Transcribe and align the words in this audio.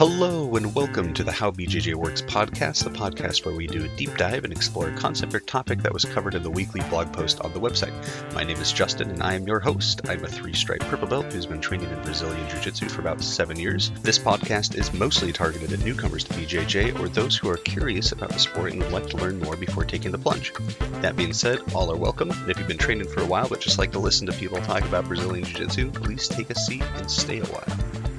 Hello, 0.00 0.56
and 0.56 0.74
welcome 0.74 1.12
to 1.12 1.22
the 1.22 1.30
How 1.30 1.50
BJJ 1.50 1.94
Works 1.94 2.22
podcast, 2.22 2.84
the 2.84 2.88
podcast 2.88 3.44
where 3.44 3.54
we 3.54 3.66
do 3.66 3.84
a 3.84 3.96
deep 3.98 4.16
dive 4.16 4.44
and 4.44 4.50
explore 4.50 4.88
a 4.88 4.96
concept 4.96 5.34
or 5.34 5.40
topic 5.40 5.82
that 5.82 5.92
was 5.92 6.06
covered 6.06 6.34
in 6.34 6.42
the 6.42 6.48
weekly 6.48 6.80
blog 6.88 7.12
post 7.12 7.38
on 7.42 7.52
the 7.52 7.60
website. 7.60 7.92
My 8.32 8.42
name 8.42 8.56
is 8.56 8.72
Justin, 8.72 9.10
and 9.10 9.22
I 9.22 9.34
am 9.34 9.46
your 9.46 9.60
host. 9.60 10.00
I'm 10.08 10.24
a 10.24 10.28
three 10.28 10.54
stripe 10.54 10.80
purple 10.80 11.06
belt 11.06 11.30
who's 11.30 11.44
been 11.44 11.60
training 11.60 11.90
in 11.90 12.02
Brazilian 12.02 12.48
Jiu 12.48 12.60
Jitsu 12.60 12.88
for 12.88 13.02
about 13.02 13.22
seven 13.22 13.58
years. 13.58 13.90
This 14.00 14.18
podcast 14.18 14.74
is 14.74 14.90
mostly 14.94 15.34
targeted 15.34 15.70
at 15.70 15.84
newcomers 15.84 16.24
to 16.24 16.32
BJJ 16.32 16.98
or 16.98 17.10
those 17.10 17.36
who 17.36 17.50
are 17.50 17.58
curious 17.58 18.10
about 18.10 18.30
the 18.30 18.38
sport 18.38 18.72
and 18.72 18.82
would 18.82 18.92
like 18.92 19.08
to 19.08 19.18
learn 19.18 19.38
more 19.40 19.56
before 19.58 19.84
taking 19.84 20.12
the 20.12 20.18
plunge. 20.18 20.54
That 21.02 21.14
being 21.14 21.34
said, 21.34 21.60
all 21.74 21.92
are 21.92 21.96
welcome, 21.98 22.30
and 22.30 22.50
if 22.50 22.56
you've 22.58 22.66
been 22.66 22.78
training 22.78 23.08
for 23.08 23.20
a 23.20 23.26
while 23.26 23.50
but 23.50 23.60
just 23.60 23.78
like 23.78 23.92
to 23.92 23.98
listen 23.98 24.26
to 24.28 24.32
people 24.32 24.62
talk 24.62 24.82
about 24.84 25.08
Brazilian 25.08 25.44
Jiu 25.44 25.66
Jitsu, 25.66 25.90
please 25.90 26.26
take 26.26 26.48
a 26.48 26.54
seat 26.54 26.84
and 26.96 27.10
stay 27.10 27.40
a 27.40 27.44
while. 27.44 28.09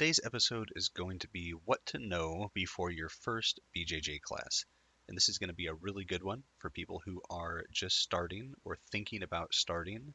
Today's 0.00 0.20
episode 0.24 0.72
is 0.76 0.88
going 0.88 1.18
to 1.18 1.28
be 1.28 1.50
what 1.66 1.84
to 1.84 1.98
know 1.98 2.50
before 2.54 2.90
your 2.90 3.10
first 3.10 3.60
BJJ 3.76 4.22
class. 4.22 4.64
And 5.06 5.14
this 5.14 5.28
is 5.28 5.36
going 5.36 5.50
to 5.50 5.54
be 5.54 5.66
a 5.66 5.74
really 5.74 6.06
good 6.06 6.22
one 6.22 6.42
for 6.56 6.70
people 6.70 7.02
who 7.04 7.20
are 7.28 7.66
just 7.70 7.98
starting 7.98 8.54
or 8.64 8.78
thinking 8.90 9.22
about 9.22 9.52
starting. 9.52 10.14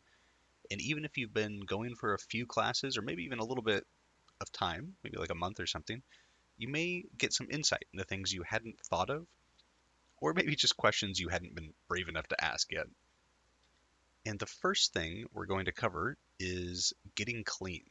And 0.72 0.82
even 0.82 1.06
if 1.06 1.20
you've 1.20 1.36
been 1.36 1.60
going 1.60 1.94
for 1.94 2.16
a 2.16 2.18
few 2.18 2.48
classes 2.48 2.98
or 2.98 3.04
maybe 3.04 3.26
even 3.26 3.38
a 3.38 3.46
little 3.46 3.62
bit 3.64 3.86
of 4.42 4.52
time, 4.52 4.96
maybe 5.04 5.18
like 5.18 5.30
a 5.30 5.36
month 5.36 5.60
or 5.60 5.68
something, 5.68 6.02
you 6.58 6.68
may 6.68 7.04
get 7.16 7.32
some 7.32 7.52
insight 7.52 7.86
into 7.94 8.06
things 8.06 8.34
you 8.34 8.42
hadn't 8.42 8.80
thought 8.80 9.12
of, 9.12 9.28
or 10.20 10.34
maybe 10.34 10.56
just 10.56 10.78
questions 10.78 11.20
you 11.20 11.28
hadn't 11.28 11.54
been 11.54 11.76
brave 11.88 12.10
enough 12.10 12.28
to 12.30 12.44
ask 12.44 12.72
yet. 12.72 12.88
And 14.26 14.40
the 14.40 14.48
first 14.48 14.94
thing 14.94 15.28
we're 15.32 15.46
going 15.46 15.66
to 15.66 15.72
cover 15.72 16.18
is 16.40 16.94
getting 17.14 17.44
clean. 17.44 17.84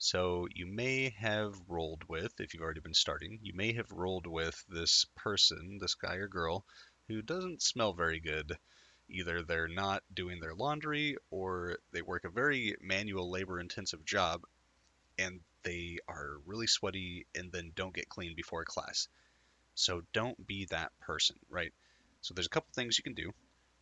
So 0.00 0.46
you 0.54 0.66
may 0.66 1.10
have 1.10 1.60
rolled 1.66 2.04
with, 2.08 2.38
if 2.38 2.54
you've 2.54 2.62
already 2.62 2.80
been 2.80 2.94
starting, 2.94 3.40
you 3.42 3.52
may 3.52 3.72
have 3.72 3.90
rolled 3.90 4.28
with 4.28 4.64
this 4.68 5.04
person, 5.16 5.78
this 5.80 5.96
guy 5.96 6.14
or 6.14 6.28
girl, 6.28 6.64
who 7.08 7.20
doesn't 7.20 7.62
smell 7.62 7.92
very 7.92 8.20
good. 8.20 8.56
Either 9.08 9.42
they're 9.42 9.66
not 9.66 10.04
doing 10.14 10.38
their 10.38 10.54
laundry 10.54 11.16
or 11.30 11.78
they 11.90 12.02
work 12.02 12.24
a 12.24 12.30
very 12.30 12.76
manual 12.80 13.28
labor 13.28 13.58
intensive 13.58 14.04
job 14.04 14.46
and 15.18 15.40
they 15.64 15.98
are 16.06 16.38
really 16.46 16.68
sweaty 16.68 17.26
and 17.34 17.50
then 17.50 17.72
don't 17.74 17.94
get 17.94 18.08
clean 18.08 18.36
before 18.36 18.64
class. 18.64 19.08
So 19.74 20.02
don't 20.12 20.46
be 20.46 20.66
that 20.66 20.92
person, 21.00 21.36
right? 21.50 21.72
So 22.20 22.34
there's 22.34 22.46
a 22.46 22.50
couple 22.50 22.70
things 22.72 22.98
you 22.98 23.02
can 23.02 23.14
do. 23.14 23.32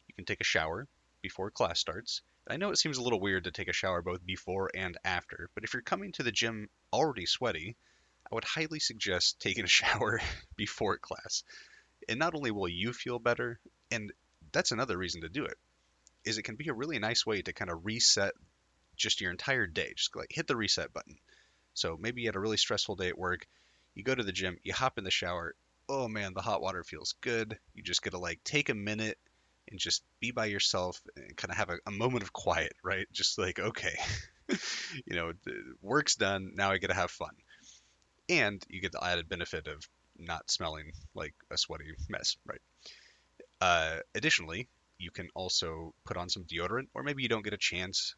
You 0.08 0.14
can 0.14 0.24
take 0.24 0.41
a 0.41 0.44
shower 0.44 0.88
before 1.20 1.50
class 1.50 1.78
starts 1.78 2.22
I 2.48 2.56
know 2.56 2.70
it 2.70 2.78
seems 2.78 2.98
a 2.98 3.02
little 3.02 3.20
weird 3.20 3.44
to 3.44 3.50
take 3.50 3.69
a 3.69 3.72
shower 3.72 4.02
both 4.02 4.25
before 4.25 4.70
and 4.75 4.97
after, 5.05 5.50
but 5.55 5.64
if 5.64 5.75
you're 5.75 5.83
coming 5.83 6.12
to 6.12 6.22
the 6.22 6.30
gym 6.30 6.69
already 6.92 7.27
sweaty, 7.27 7.77
I 8.30 8.34
would 8.34 8.44
highly 8.44 8.78
suggest 8.78 9.41
taking 9.41 9.64
a 9.64 9.69
shower 9.69 10.20
before 10.56 10.98
class. 10.98 11.42
And 12.08 12.19
not 12.19 12.34
only 12.34 12.53
will 12.53 12.69
you 12.69 12.92
feel 12.92 13.19
better, 13.19 13.58
and 13.91 14.12
that's 14.53 14.70
another 14.70 14.97
reason 14.97 15.22
to 15.22 15.28
do 15.28 15.44
it, 15.44 15.58
is 16.25 16.38
it 16.38 16.44
can 16.44 16.56
be 16.56 16.69
a 16.69 16.75
really 16.75 16.98
nice 16.98 17.27
way 17.27 17.42
to 17.42 17.53
kind 17.53 17.70
of 17.70 17.84
reset 17.84 18.34
just 18.97 19.20
your 19.20 19.31
entire 19.31 19.66
day. 19.66 19.92
Just 19.97 20.14
like 20.14 20.31
hit 20.31 20.47
the 20.47 20.56
reset 20.56 20.92
button. 20.92 21.19
So 21.75 21.98
maybe 22.00 22.22
you 22.22 22.28
had 22.28 22.36
a 22.36 22.41
really 22.41 22.56
stressful 22.56 22.97
day 22.97 23.08
at 23.08 23.19
work, 23.19 23.47
you 23.94 24.05
go 24.05 24.14
to 24.14 24.22
the 24.22 24.33
gym, 24.33 24.58
you 24.62 24.72
hop 24.72 24.98
in 24.98 25.05
the 25.05 25.10
shower, 25.10 25.55
oh 25.88 26.08
man, 26.08 26.33
the 26.34 26.42
hot 26.42 26.62
water 26.62 26.84
feels 26.84 27.14
good. 27.20 27.58
You 27.75 27.83
just 27.83 28.03
get 28.03 28.10
to 28.10 28.19
like 28.19 28.42
take 28.44 28.69
a 28.69 28.75
minute 28.75 29.19
and 29.70 29.78
just 29.78 30.03
be 30.20 30.31
by 30.31 30.47
yourself 30.47 31.00
and 31.17 31.36
kind 31.36 31.50
of 31.50 31.56
have 31.56 31.70
a, 31.70 31.78
a 31.86 31.91
moment 31.91 32.22
of 32.22 32.33
quiet, 32.33 32.72
right? 32.83 33.06
Just 33.12 33.39
like, 33.39 33.59
okay, 33.59 33.95
you 34.48 35.17
know, 35.17 35.33
work's 35.83 36.17
done. 36.17 36.53
Now 36.55 36.70
I 36.70 36.78
get 36.78 36.89
to 36.89 36.95
have 36.95 37.11
fun. 37.11 37.34
And 38.28 38.62
you 38.69 38.81
get 38.81 38.92
the 38.92 39.05
added 39.05 39.28
benefit 39.28 39.69
of 39.69 39.89
not 40.19 40.50
smelling 40.50 40.92
like 41.14 41.34
a 41.50 41.59
sweaty 41.59 41.94
mess, 42.09 42.37
right? 42.47 42.61
Uh, 43.60 43.99
additionally, 44.15 44.69
you 44.99 45.10
can 45.10 45.28
also 45.34 45.94
put 46.05 46.16
on 46.16 46.28
some 46.28 46.44
deodorant, 46.44 46.88
or 46.94 47.03
maybe 47.03 47.22
you 47.22 47.28
don't 47.28 47.44
get 47.44 47.53
a 47.53 47.59
chance 47.59 48.15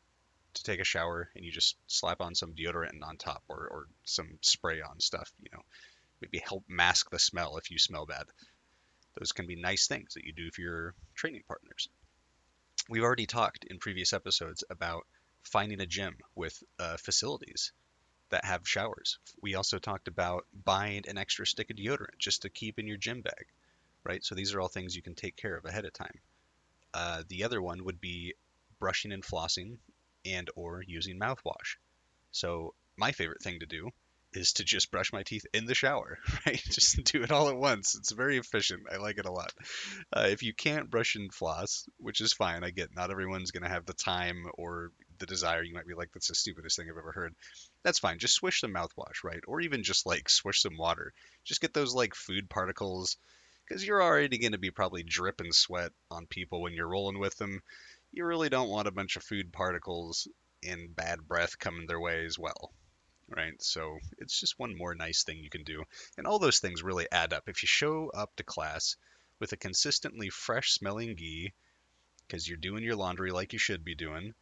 to 0.54 0.62
take 0.62 0.80
a 0.80 0.84
shower 0.84 1.28
and 1.34 1.44
you 1.44 1.52
just 1.52 1.76
slap 1.86 2.20
on 2.20 2.34
some 2.34 2.54
deodorant 2.54 3.02
on 3.02 3.16
top 3.16 3.42
or, 3.48 3.68
or 3.70 3.86
some 4.04 4.38
spray 4.40 4.80
on 4.80 5.00
stuff, 5.00 5.30
you 5.42 5.50
know, 5.52 5.62
maybe 6.20 6.38
help 6.38 6.64
mask 6.68 7.10
the 7.10 7.18
smell 7.18 7.56
if 7.56 7.70
you 7.70 7.78
smell 7.78 8.06
bad. 8.06 8.24
Those 9.18 9.32
can 9.32 9.46
be 9.46 9.56
nice 9.56 9.86
things 9.86 10.14
that 10.14 10.24
you 10.24 10.32
do 10.32 10.50
for 10.50 10.60
your 10.60 10.94
training 11.14 11.42
partners. 11.46 11.88
We've 12.88 13.02
already 13.02 13.26
talked 13.26 13.64
in 13.64 13.78
previous 13.78 14.12
episodes 14.12 14.64
about 14.70 15.06
finding 15.42 15.80
a 15.80 15.86
gym 15.86 16.16
with 16.34 16.62
uh, 16.78 16.96
facilities 16.96 17.72
that 18.30 18.44
have 18.44 18.68
showers. 18.68 19.18
We 19.42 19.54
also 19.54 19.78
talked 19.78 20.08
about 20.08 20.46
buying 20.64 21.08
an 21.08 21.18
extra 21.18 21.46
stick 21.46 21.70
of 21.70 21.76
deodorant 21.76 22.18
just 22.18 22.42
to 22.42 22.50
keep 22.50 22.78
in 22.78 22.86
your 22.86 22.96
gym 22.96 23.22
bag, 23.22 23.46
right? 24.04 24.24
So 24.24 24.34
these 24.34 24.54
are 24.54 24.60
all 24.60 24.68
things 24.68 24.94
you 24.94 25.02
can 25.02 25.14
take 25.14 25.36
care 25.36 25.56
of 25.56 25.64
ahead 25.64 25.84
of 25.84 25.92
time. 25.92 26.20
Uh, 26.94 27.22
the 27.28 27.44
other 27.44 27.60
one 27.60 27.84
would 27.84 28.00
be 28.00 28.34
brushing 28.78 29.12
and 29.12 29.24
flossing 29.24 29.78
and 30.24 30.48
or 30.54 30.82
using 30.86 31.18
mouthwash. 31.18 31.76
So 32.30 32.74
my 32.96 33.12
favorite 33.12 33.42
thing 33.42 33.60
to 33.60 33.66
do 33.66 33.90
is 34.34 34.52
to 34.54 34.64
just 34.64 34.90
brush 34.90 35.12
my 35.12 35.22
teeth 35.22 35.46
in 35.54 35.64
the 35.64 35.74
shower, 35.74 36.18
right? 36.46 36.62
Just 36.64 37.02
do 37.04 37.22
it 37.22 37.32
all 37.32 37.48
at 37.48 37.56
once. 37.56 37.94
It's 37.96 38.12
very 38.12 38.36
efficient. 38.36 38.82
I 38.92 38.96
like 38.96 39.18
it 39.18 39.26
a 39.26 39.32
lot. 39.32 39.52
Uh, 40.12 40.26
if 40.28 40.42
you 40.42 40.52
can't 40.52 40.90
brush 40.90 41.14
and 41.14 41.32
floss, 41.32 41.88
which 41.98 42.20
is 42.20 42.32
fine, 42.32 42.62
I 42.62 42.70
get 42.70 42.94
not 42.94 43.10
everyone's 43.10 43.50
going 43.50 43.62
to 43.62 43.70
have 43.70 43.86
the 43.86 43.94
time 43.94 44.44
or 44.54 44.92
the 45.18 45.26
desire. 45.26 45.62
You 45.62 45.74
might 45.74 45.86
be 45.86 45.94
like, 45.94 46.10
that's 46.12 46.28
the 46.28 46.34
stupidest 46.34 46.76
thing 46.76 46.86
I've 46.90 46.98
ever 46.98 47.12
heard. 47.12 47.34
That's 47.84 47.98
fine. 47.98 48.18
Just 48.18 48.34
swish 48.34 48.60
some 48.60 48.74
mouthwash, 48.74 49.24
right? 49.24 49.42
Or 49.46 49.60
even 49.60 49.82
just 49.82 50.04
like 50.04 50.28
swish 50.28 50.62
some 50.62 50.76
water. 50.76 51.12
Just 51.44 51.60
get 51.60 51.72
those 51.72 51.94
like 51.94 52.14
food 52.14 52.50
particles 52.50 53.16
because 53.66 53.86
you're 53.86 54.02
already 54.02 54.38
going 54.38 54.52
to 54.52 54.58
be 54.58 54.70
probably 54.70 55.02
dripping 55.02 55.52
sweat 55.52 55.92
on 56.10 56.26
people 56.26 56.60
when 56.60 56.74
you're 56.74 56.88
rolling 56.88 57.18
with 57.18 57.36
them. 57.36 57.60
You 58.12 58.24
really 58.24 58.48
don't 58.48 58.70
want 58.70 58.88
a 58.88 58.92
bunch 58.92 59.16
of 59.16 59.22
food 59.22 59.52
particles 59.52 60.28
and 60.66 60.94
bad 60.94 61.26
breath 61.26 61.58
coming 61.58 61.86
their 61.86 62.00
way 62.00 62.24
as 62.24 62.38
well 62.38 62.72
right? 63.28 63.60
So 63.62 63.98
it's 64.18 64.40
just 64.40 64.58
one 64.58 64.76
more 64.76 64.94
nice 64.94 65.22
thing 65.22 65.38
you 65.38 65.50
can 65.50 65.64
do. 65.64 65.84
And 66.16 66.26
all 66.26 66.38
those 66.38 66.58
things 66.58 66.82
really 66.82 67.06
add 67.12 67.32
up. 67.32 67.48
If 67.48 67.62
you 67.62 67.66
show 67.66 68.10
up 68.14 68.34
to 68.36 68.42
class 68.42 68.96
with 69.38 69.52
a 69.52 69.56
consistently 69.56 70.30
fresh 70.30 70.72
smelling 70.72 71.16
gi, 71.16 71.52
because 72.26 72.48
you're 72.48 72.56
doing 72.56 72.82
your 72.82 72.96
laundry 72.96 73.30
like 73.30 73.52
you 73.52 73.58
should 73.58 73.84
be 73.84 73.94
doing, 73.94 74.34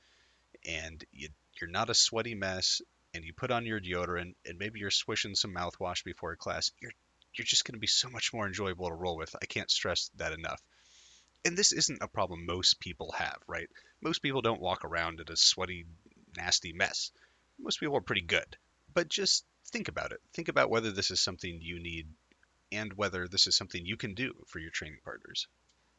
and 0.64 1.04
you, 1.12 1.28
you're 1.60 1.70
not 1.70 1.90
a 1.90 1.94
sweaty 1.94 2.34
mess, 2.34 2.80
and 3.14 3.24
you 3.24 3.32
put 3.32 3.50
on 3.50 3.66
your 3.66 3.80
deodorant, 3.80 4.34
and 4.44 4.58
maybe 4.58 4.80
you're 4.80 4.90
swishing 4.90 5.34
some 5.34 5.54
mouthwash 5.54 6.04
before 6.04 6.36
class, 6.36 6.70
you're 6.80 6.92
you're 7.34 7.44
just 7.44 7.66
going 7.66 7.74
to 7.74 7.80
be 7.80 7.86
so 7.86 8.08
much 8.08 8.32
more 8.32 8.46
enjoyable 8.46 8.88
to 8.88 8.94
roll 8.94 9.16
with. 9.16 9.36
I 9.40 9.44
can't 9.44 9.70
stress 9.70 10.10
that 10.16 10.32
enough. 10.32 10.62
And 11.44 11.54
this 11.56 11.72
isn't 11.72 12.02
a 12.02 12.08
problem 12.08 12.46
most 12.46 12.80
people 12.80 13.12
have, 13.12 13.36
right? 13.46 13.68
Most 14.00 14.22
people 14.22 14.40
don't 14.40 14.60
walk 14.60 14.86
around 14.86 15.20
in 15.20 15.30
a 15.30 15.36
sweaty, 15.36 15.84
nasty 16.34 16.72
mess. 16.72 17.10
Most 17.58 17.78
people 17.78 17.94
are 17.94 18.00
pretty 18.00 18.22
good 18.22 18.56
but 18.96 19.10
just 19.10 19.44
think 19.68 19.88
about 19.88 20.12
it. 20.12 20.22
Think 20.32 20.48
about 20.48 20.70
whether 20.70 20.90
this 20.90 21.10
is 21.10 21.20
something 21.20 21.60
you 21.60 21.78
need 21.78 22.08
and 22.72 22.94
whether 22.94 23.28
this 23.28 23.46
is 23.46 23.54
something 23.54 23.84
you 23.84 23.98
can 23.98 24.14
do 24.14 24.32
for 24.46 24.58
your 24.58 24.70
training 24.70 25.00
partners. 25.04 25.48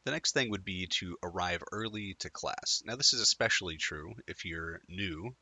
The 0.04 0.10
next 0.10 0.32
thing 0.32 0.50
would 0.50 0.64
be 0.64 0.88
to 0.98 1.16
arrive 1.22 1.62
early 1.70 2.16
to 2.18 2.28
class. 2.28 2.82
Now, 2.84 2.96
this 2.96 3.12
is 3.12 3.20
especially 3.20 3.76
true 3.76 4.14
if 4.26 4.44
you're 4.44 4.80
new, 4.88 5.36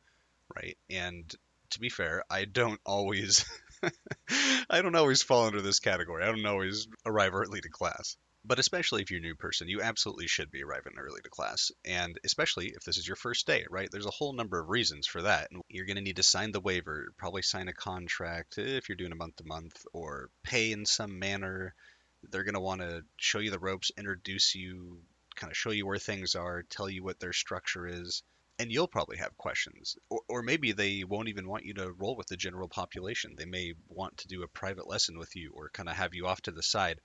right? 0.54 0.76
And 0.90 1.34
to 1.70 1.80
be 1.80 1.88
fair, 1.88 2.24
I 2.28 2.44
don't 2.44 2.80
always 2.84 3.46
I 4.68 4.82
don't 4.82 4.94
always 4.94 5.22
fall 5.22 5.46
under 5.46 5.62
this 5.62 5.80
category. 5.80 6.24
I 6.24 6.26
don't 6.26 6.44
always 6.44 6.88
arrive 7.06 7.32
early 7.32 7.62
to 7.62 7.70
class. 7.70 8.18
But 8.48 8.60
especially 8.60 9.02
if 9.02 9.10
you're 9.10 9.18
a 9.18 9.22
new 9.22 9.34
person, 9.34 9.68
you 9.68 9.82
absolutely 9.82 10.28
should 10.28 10.52
be 10.52 10.62
arriving 10.62 10.92
early 10.98 11.20
to 11.20 11.28
class. 11.28 11.72
And 11.84 12.16
especially 12.24 12.68
if 12.68 12.84
this 12.84 12.96
is 12.96 13.06
your 13.06 13.16
first 13.16 13.44
day, 13.44 13.66
right? 13.68 13.88
There's 13.90 14.06
a 14.06 14.10
whole 14.10 14.34
number 14.34 14.60
of 14.60 14.68
reasons 14.68 15.08
for 15.08 15.22
that. 15.22 15.50
And 15.50 15.62
You're 15.68 15.84
going 15.84 15.96
to 15.96 16.02
need 16.02 16.16
to 16.16 16.22
sign 16.22 16.52
the 16.52 16.60
waiver, 16.60 17.08
probably 17.16 17.42
sign 17.42 17.66
a 17.66 17.72
contract 17.72 18.58
if 18.58 18.88
you're 18.88 18.96
doing 18.96 19.10
a 19.10 19.16
month 19.16 19.36
to 19.36 19.44
month, 19.44 19.84
or 19.92 20.30
pay 20.44 20.70
in 20.70 20.86
some 20.86 21.18
manner. 21.18 21.74
They're 22.22 22.44
going 22.44 22.54
to 22.54 22.60
want 22.60 22.82
to 22.82 23.02
show 23.16 23.40
you 23.40 23.50
the 23.50 23.58
ropes, 23.58 23.90
introduce 23.98 24.54
you, 24.54 25.00
kind 25.34 25.50
of 25.50 25.56
show 25.56 25.70
you 25.70 25.84
where 25.84 25.98
things 25.98 26.36
are, 26.36 26.62
tell 26.62 26.88
you 26.88 27.02
what 27.02 27.18
their 27.18 27.32
structure 27.32 27.88
is. 27.88 28.22
And 28.60 28.70
you'll 28.70 28.86
probably 28.86 29.16
have 29.16 29.36
questions. 29.36 29.96
Or, 30.08 30.20
or 30.28 30.42
maybe 30.42 30.70
they 30.70 31.02
won't 31.02 31.28
even 31.28 31.48
want 31.48 31.64
you 31.64 31.74
to 31.74 31.90
roll 31.90 32.14
with 32.14 32.28
the 32.28 32.36
general 32.36 32.68
population. 32.68 33.34
They 33.36 33.44
may 33.44 33.74
want 33.88 34.18
to 34.18 34.28
do 34.28 34.44
a 34.44 34.48
private 34.48 34.86
lesson 34.86 35.18
with 35.18 35.34
you 35.34 35.50
or 35.52 35.70
kind 35.70 35.88
of 35.88 35.96
have 35.96 36.14
you 36.14 36.28
off 36.28 36.42
to 36.42 36.52
the 36.52 36.62
side 36.62 37.00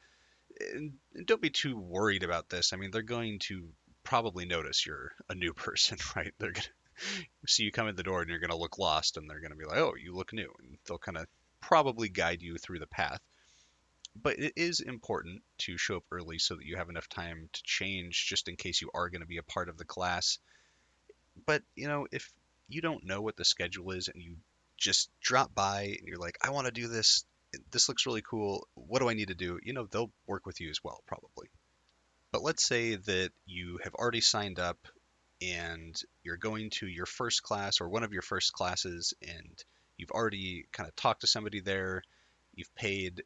don't 1.26 1.42
be 1.42 1.50
too 1.50 1.78
worried 1.78 2.24
about 2.24 2.50
this. 2.50 2.74
I 2.74 2.78
mean, 2.78 2.92
they're 2.92 3.02
going 3.02 3.40
to 3.44 3.70
probably 4.04 4.46
notice 4.46 4.86
you're 4.86 5.12
a 5.30 5.36
new 5.36 5.54
person, 5.56 5.98
right? 6.16 6.34
They're 6.40 6.52
going 6.52 6.64
to 7.46 7.48
see 7.48 7.64
you 7.64 7.72
come 7.72 7.88
in 7.88 7.96
the 7.96 8.04
door 8.04 8.22
and 8.22 8.30
you're 8.30 8.40
going 8.40 8.52
to 8.52 8.58
look 8.58 8.78
lost 8.78 9.18
and 9.18 9.30
they're 9.30 9.40
going 9.40 9.52
to 9.52 9.58
be 9.58 9.66
like, 9.66 9.78
oh, 9.78 9.94
you 10.02 10.16
look 10.16 10.34
new. 10.34 10.52
And 10.60 10.78
they'll 10.86 10.98
kind 10.98 11.18
of 11.18 11.28
probably 11.62 12.10
guide 12.10 12.42
you 12.42 12.58
through 12.58 12.80
the 12.80 12.88
path. 12.88 13.20
But 14.22 14.40
it 14.40 14.54
is 14.58 14.82
important 14.82 15.42
to 15.60 15.78
show 15.78 15.98
up 15.98 16.04
early 16.12 16.38
so 16.38 16.56
that 16.56 16.66
you 16.66 16.76
have 16.76 16.90
enough 16.90 17.08
time 17.08 17.50
to 17.54 17.64
change 17.64 18.28
just 18.28 18.50
in 18.50 18.58
case 18.58 18.82
you 18.82 18.90
are 18.94 19.10
going 19.10 19.22
to 19.22 19.28
be 19.28 19.38
a 19.38 19.44
part 19.44 19.70
of 19.70 19.78
the 19.78 19.86
class. 19.86 20.38
But, 21.46 21.64
you 21.76 21.88
know, 21.88 22.08
if 22.12 22.30
you 22.68 22.82
don't 22.82 23.06
know 23.06 23.22
what 23.22 23.38
the 23.38 23.46
schedule 23.46 23.92
is 23.92 24.10
and 24.10 24.22
you 24.22 24.36
just 24.78 25.10
drop 25.22 25.54
by 25.56 25.84
and 25.84 26.08
you're 26.08 26.18
like, 26.18 26.38
I 26.42 26.50
want 26.50 26.66
to 26.66 26.74
do 26.74 26.88
this. 26.88 27.24
This 27.72 27.90
looks 27.90 28.06
really 28.06 28.22
cool. 28.22 28.68
What 28.76 29.00
do 29.00 29.10
I 29.10 29.14
need 29.14 29.30
to 29.30 29.36
do? 29.36 29.60
You 29.64 29.74
know, 29.74 29.88
they'll 29.90 30.12
work 30.28 30.46
with 30.46 30.62
you 30.62 30.70
as 30.70 30.84
well, 30.84 31.02
probably. 31.06 31.50
But 32.32 32.44
let's 32.44 32.64
say 32.64 32.96
that 32.96 33.32
you 33.46 33.80
have 33.84 33.94
already 33.96 34.22
signed 34.22 34.60
up 34.60 34.78
and 35.42 36.00
you're 36.24 36.38
going 36.38 36.70
to 36.70 36.88
your 36.88 37.06
first 37.06 37.44
class 37.44 37.82
or 37.82 37.90
one 37.90 38.04
of 38.04 38.14
your 38.14 38.22
first 38.22 38.54
classes 38.54 39.14
and 39.22 39.64
you've 39.98 40.12
already 40.12 40.66
kind 40.72 40.88
of 40.88 40.96
talked 40.96 41.22
to 41.22 41.28
somebody 41.28 41.60
there, 41.60 42.04
you've 42.56 42.74
paid, 42.76 43.24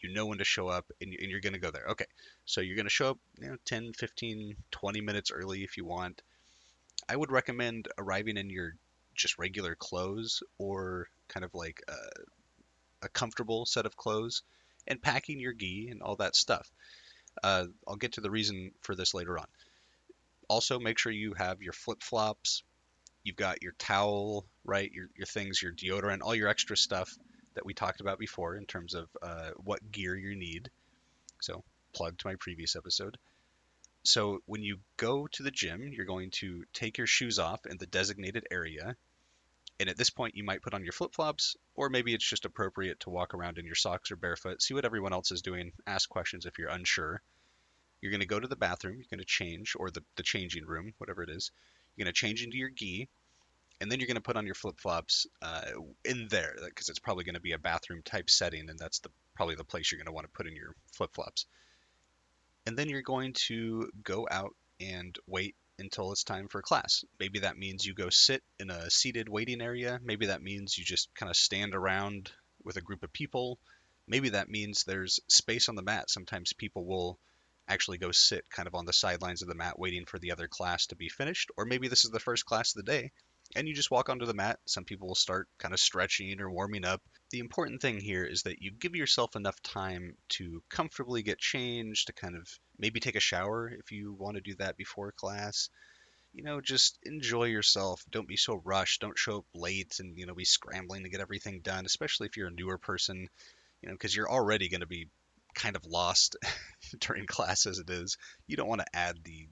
you 0.00 0.12
know 0.12 0.26
when 0.26 0.38
to 0.38 0.44
show 0.44 0.68
up, 0.68 0.86
and, 1.00 1.12
you're 1.12 1.40
going 1.40 1.52
to 1.52 1.58
go 1.58 1.70
there. 1.70 1.86
Okay, 1.90 2.06
so 2.44 2.60
you're 2.60 2.76
going 2.76 2.86
to 2.86 2.90
show 2.90 3.10
up 3.10 3.18
you 3.38 3.48
know, 3.48 3.56
10, 3.64 3.92
15, 3.92 4.56
20 4.70 5.00
minutes 5.00 5.30
early 5.30 5.62
if 5.62 5.76
you 5.76 5.84
want. 5.84 6.22
I 7.08 7.16
would 7.16 7.30
recommend 7.30 7.88
arriving 7.98 8.36
in 8.36 8.50
your 8.50 8.74
just 9.14 9.38
regular 9.38 9.74
clothes 9.74 10.42
or 10.58 11.08
kind 11.28 11.44
of 11.44 11.54
like 11.54 11.82
a, 11.88 11.92
a 13.02 13.08
comfortable 13.08 13.66
set 13.66 13.86
of 13.86 13.96
clothes 13.96 14.42
and 14.86 15.02
packing 15.02 15.38
your 15.40 15.52
gi 15.52 15.88
and 15.90 16.02
all 16.02 16.16
that 16.16 16.36
stuff. 16.36 16.70
Uh, 17.42 17.66
I'll 17.86 17.96
get 17.96 18.12
to 18.12 18.20
the 18.20 18.30
reason 18.30 18.72
for 18.80 18.94
this 18.94 19.14
later 19.14 19.38
on. 19.38 19.46
Also, 20.48 20.78
make 20.78 20.98
sure 20.98 21.12
you 21.12 21.34
have 21.34 21.62
your 21.62 21.72
flip 21.72 22.02
flops. 22.02 22.62
You've 23.22 23.36
got 23.36 23.62
your 23.62 23.74
towel, 23.78 24.46
right? 24.64 24.90
Your, 24.90 25.08
your 25.14 25.26
things, 25.26 25.62
your 25.62 25.72
deodorant, 25.72 26.20
all 26.22 26.34
your 26.34 26.48
extra 26.48 26.76
stuff 26.76 27.12
that 27.54 27.66
we 27.66 27.74
talked 27.74 28.00
about 28.00 28.18
before 28.18 28.56
in 28.56 28.64
terms 28.64 28.94
of 28.94 29.08
uh, 29.22 29.50
what 29.56 29.90
gear 29.92 30.16
you 30.16 30.36
need. 30.36 30.70
So, 31.40 31.62
plug 31.92 32.16
to 32.18 32.26
my 32.26 32.36
previous 32.36 32.76
episode. 32.76 33.18
So, 34.04 34.40
when 34.46 34.62
you 34.62 34.78
go 34.96 35.26
to 35.32 35.42
the 35.42 35.50
gym, 35.50 35.92
you're 35.92 36.06
going 36.06 36.30
to 36.36 36.64
take 36.72 36.98
your 36.98 37.06
shoes 37.06 37.38
off 37.38 37.66
in 37.66 37.76
the 37.76 37.86
designated 37.86 38.46
area. 38.50 38.96
And 39.80 39.88
at 39.88 39.96
this 39.96 40.10
point, 40.10 40.36
you 40.36 40.42
might 40.42 40.62
put 40.62 40.74
on 40.74 40.82
your 40.82 40.92
flip 40.92 41.14
flops, 41.14 41.56
or 41.74 41.88
maybe 41.88 42.12
it's 42.12 42.28
just 42.28 42.44
appropriate 42.44 43.00
to 43.00 43.10
walk 43.10 43.34
around 43.34 43.58
in 43.58 43.66
your 43.66 43.76
socks 43.76 44.10
or 44.10 44.16
barefoot, 44.16 44.60
see 44.60 44.74
what 44.74 44.84
everyone 44.84 45.12
else 45.12 45.30
is 45.30 45.42
doing, 45.42 45.72
ask 45.86 46.08
questions 46.08 46.46
if 46.46 46.58
you're 46.58 46.68
unsure. 46.68 47.22
You're 48.00 48.10
going 48.10 48.20
to 48.20 48.26
go 48.26 48.40
to 48.40 48.48
the 48.48 48.56
bathroom, 48.56 48.96
you're 48.96 49.06
going 49.10 49.18
to 49.20 49.24
change, 49.24 49.74
or 49.78 49.90
the, 49.90 50.02
the 50.16 50.22
changing 50.22 50.66
room, 50.66 50.94
whatever 50.98 51.22
it 51.22 51.30
is. 51.30 51.52
You're 51.94 52.04
going 52.04 52.12
to 52.12 52.20
change 52.20 52.42
into 52.42 52.56
your 52.56 52.70
gi, 52.70 53.08
and 53.80 53.90
then 53.90 54.00
you're 54.00 54.08
going 54.08 54.16
to 54.16 54.20
put 54.20 54.36
on 54.36 54.46
your 54.46 54.54
flip 54.54 54.80
flops 54.80 55.26
uh, 55.42 55.62
in 56.04 56.26
there 56.28 56.56
because 56.64 56.88
it's 56.88 56.98
probably 56.98 57.24
going 57.24 57.34
to 57.34 57.40
be 57.40 57.52
a 57.52 57.58
bathroom 57.58 58.02
type 58.04 58.30
setting, 58.30 58.68
and 58.70 58.78
that's 58.78 58.98
the 59.00 59.10
probably 59.34 59.54
the 59.54 59.64
place 59.64 59.92
you're 59.92 59.98
going 59.98 60.06
to 60.06 60.12
want 60.12 60.26
to 60.26 60.32
put 60.32 60.48
in 60.48 60.56
your 60.56 60.74
flip 60.92 61.14
flops. 61.14 61.46
And 62.66 62.76
then 62.76 62.88
you're 62.88 63.02
going 63.02 63.32
to 63.46 63.90
go 64.02 64.26
out 64.28 64.54
and 64.80 65.16
wait 65.26 65.54
until 65.78 66.12
it's 66.12 66.24
time 66.24 66.48
for 66.48 66.62
class. 66.62 67.04
Maybe 67.18 67.40
that 67.40 67.58
means 67.58 67.84
you 67.84 67.94
go 67.94 68.10
sit 68.10 68.42
in 68.58 68.70
a 68.70 68.90
seated 68.90 69.28
waiting 69.28 69.60
area. 69.60 70.00
Maybe 70.02 70.26
that 70.26 70.42
means 70.42 70.76
you 70.76 70.84
just 70.84 71.08
kind 71.14 71.30
of 71.30 71.36
stand 71.36 71.74
around 71.74 72.30
with 72.64 72.76
a 72.76 72.82
group 72.82 73.02
of 73.02 73.12
people. 73.12 73.58
Maybe 74.06 74.30
that 74.30 74.48
means 74.48 74.84
there's 74.84 75.20
space 75.28 75.68
on 75.68 75.74
the 75.74 75.82
mat. 75.82 76.10
Sometimes 76.10 76.52
people 76.52 76.84
will 76.86 77.18
actually 77.68 77.98
go 77.98 78.12
sit 78.12 78.48
kind 78.50 78.66
of 78.66 78.74
on 78.74 78.86
the 78.86 78.92
sidelines 78.92 79.42
of 79.42 79.48
the 79.48 79.54
mat 79.54 79.78
waiting 79.78 80.06
for 80.06 80.18
the 80.18 80.32
other 80.32 80.48
class 80.48 80.86
to 80.86 80.96
be 80.96 81.08
finished. 81.08 81.50
Or 81.56 81.64
maybe 81.64 81.88
this 81.88 82.04
is 82.04 82.10
the 82.10 82.20
first 82.20 82.46
class 82.46 82.74
of 82.74 82.84
the 82.84 82.90
day 82.90 83.12
and 83.56 83.66
you 83.66 83.74
just 83.74 83.90
walk 83.90 84.08
onto 84.08 84.26
the 84.26 84.34
mat. 84.34 84.58
Some 84.66 84.84
people 84.84 85.08
will 85.08 85.14
start 85.14 85.48
kind 85.58 85.72
of 85.72 85.80
stretching 85.80 86.40
or 86.40 86.50
warming 86.50 86.84
up. 86.84 87.02
The 87.30 87.38
important 87.38 87.80
thing 87.80 88.00
here 88.00 88.24
is 88.24 88.42
that 88.42 88.60
you 88.60 88.70
give 88.70 88.94
yourself 88.94 89.36
enough 89.36 89.60
time 89.62 90.16
to 90.30 90.62
comfortably 90.68 91.22
get 91.22 91.38
changed, 91.38 92.06
to 92.06 92.12
kind 92.12 92.36
of 92.36 92.48
maybe 92.78 93.00
take 93.00 93.16
a 93.16 93.20
shower 93.20 93.68
if 93.68 93.92
you 93.92 94.12
want 94.12 94.36
to 94.36 94.40
do 94.40 94.54
that 94.56 94.76
before 94.76 95.12
class. 95.12 95.68
You 96.32 96.44
know, 96.44 96.60
just 96.60 96.98
enjoy 97.04 97.44
yourself. 97.44 98.04
Don't 98.10 98.28
be 98.28 98.36
so 98.36 98.60
rushed. 98.64 99.00
Don't 99.00 99.18
show 99.18 99.38
up 99.38 99.46
late 99.54 99.96
and, 99.98 100.16
you 100.18 100.26
know, 100.26 100.34
be 100.34 100.44
scrambling 100.44 101.04
to 101.04 101.08
get 101.08 101.20
everything 101.20 101.60
done, 101.60 101.86
especially 101.86 102.26
if 102.26 102.36
you're 102.36 102.48
a 102.48 102.52
newer 102.52 102.78
person, 102.78 103.28
you 103.82 103.88
know, 103.88 103.94
because 103.94 104.14
you're 104.14 104.30
already 104.30 104.68
going 104.68 104.82
to 104.82 104.86
be 104.86 105.08
kind 105.54 105.74
of 105.74 105.86
lost 105.86 106.36
during 107.00 107.26
class 107.26 107.66
as 107.66 107.78
it 107.78 107.90
is. 107.90 108.16
You 108.46 108.56
don't 108.56 108.68
want 108.68 108.82
to 108.82 108.96
add 108.96 109.18
the 109.24 109.48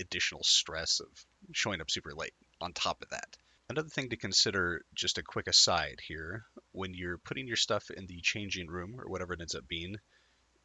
additional 0.00 0.42
stress 0.44 1.00
of 1.00 1.08
showing 1.52 1.80
up 1.80 1.90
super 1.90 2.12
late 2.14 2.34
on 2.60 2.72
top 2.72 3.02
of 3.02 3.10
that. 3.10 3.36
Another 3.68 3.88
thing 3.88 4.10
to 4.10 4.16
consider, 4.16 4.82
just 4.94 5.18
a 5.18 5.22
quick 5.22 5.48
aside 5.48 6.00
here, 6.06 6.44
when 6.72 6.94
you're 6.94 7.18
putting 7.18 7.48
your 7.48 7.56
stuff 7.56 7.90
in 7.90 8.06
the 8.06 8.20
changing 8.20 8.68
room 8.68 9.00
or 9.00 9.08
whatever 9.08 9.32
it 9.32 9.40
ends 9.40 9.56
up 9.56 9.66
being, 9.66 9.96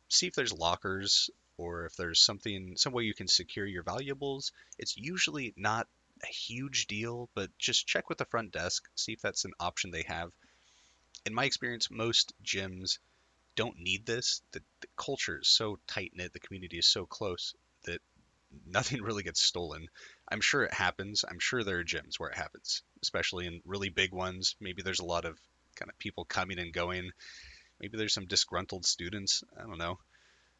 see 0.08 0.28
if 0.28 0.36
there's 0.36 0.54
lockers 0.54 1.30
or 1.62 1.86
if 1.86 1.96
there's 1.96 2.20
something, 2.20 2.76
some 2.76 2.92
way 2.92 3.04
you 3.04 3.14
can 3.14 3.28
secure 3.28 3.66
your 3.66 3.84
valuables. 3.84 4.52
It's 4.80 4.98
usually 4.98 5.54
not 5.56 5.88
a 6.24 6.28
huge 6.28 6.88
deal, 6.88 7.30
but 7.36 7.56
just 7.60 7.86
check 7.88 8.10
with 8.10 8.18
the 8.18 8.26
front 8.26 8.52
desk, 8.52 8.84
see 8.96 9.14
if 9.14 9.22
that's 9.22 9.46
an 9.46 9.54
option 9.60 9.92
they 9.92 10.06
have. 10.08 10.32
In 11.24 11.36
my 11.36 11.46
experience, 11.46 11.92
most 11.92 12.34
gyms 12.44 12.98
don't 13.56 13.78
need 13.78 14.08
this. 14.08 14.42
The, 14.54 14.62
the 14.82 14.88
culture 14.98 15.40
is 15.40 15.50
so 15.50 15.78
tight 15.88 16.14
knit, 16.16 16.34
the 16.34 16.40
community 16.40 16.80
is 16.80 16.88
so 16.88 17.06
close 17.06 17.54
that 17.86 18.02
nothing 18.66 19.02
really 19.04 19.24
gets 19.24 19.42
stolen. 19.42 19.88
I'm 20.32 20.42
sure 20.42 20.64
it 20.64 20.74
happens. 20.74 21.24
I'm 21.30 21.40
sure 21.40 21.64
there 21.64 21.80
are 21.80 21.84
gyms 21.84 22.18
where 22.18 22.30
it 22.30 22.38
happens, 22.38 22.82
especially 23.04 23.46
in 23.46 23.62
really 23.66 23.90
big 23.90 24.14
ones. 24.14 24.56
Maybe 24.60 24.82
there's 24.82 25.00
a 25.00 25.06
lot 25.06 25.26
of 25.26 25.38
kind 25.76 25.92
of 25.92 26.00
people 26.00 26.26
coming 26.26 26.58
and 26.58 26.74
going. 26.74 27.12
Maybe 27.80 27.98
there's 27.98 28.14
some 28.14 28.26
disgruntled 28.26 28.86
students. 28.86 29.44
I 29.58 29.62
don't 29.62 29.78
know. 29.78 30.00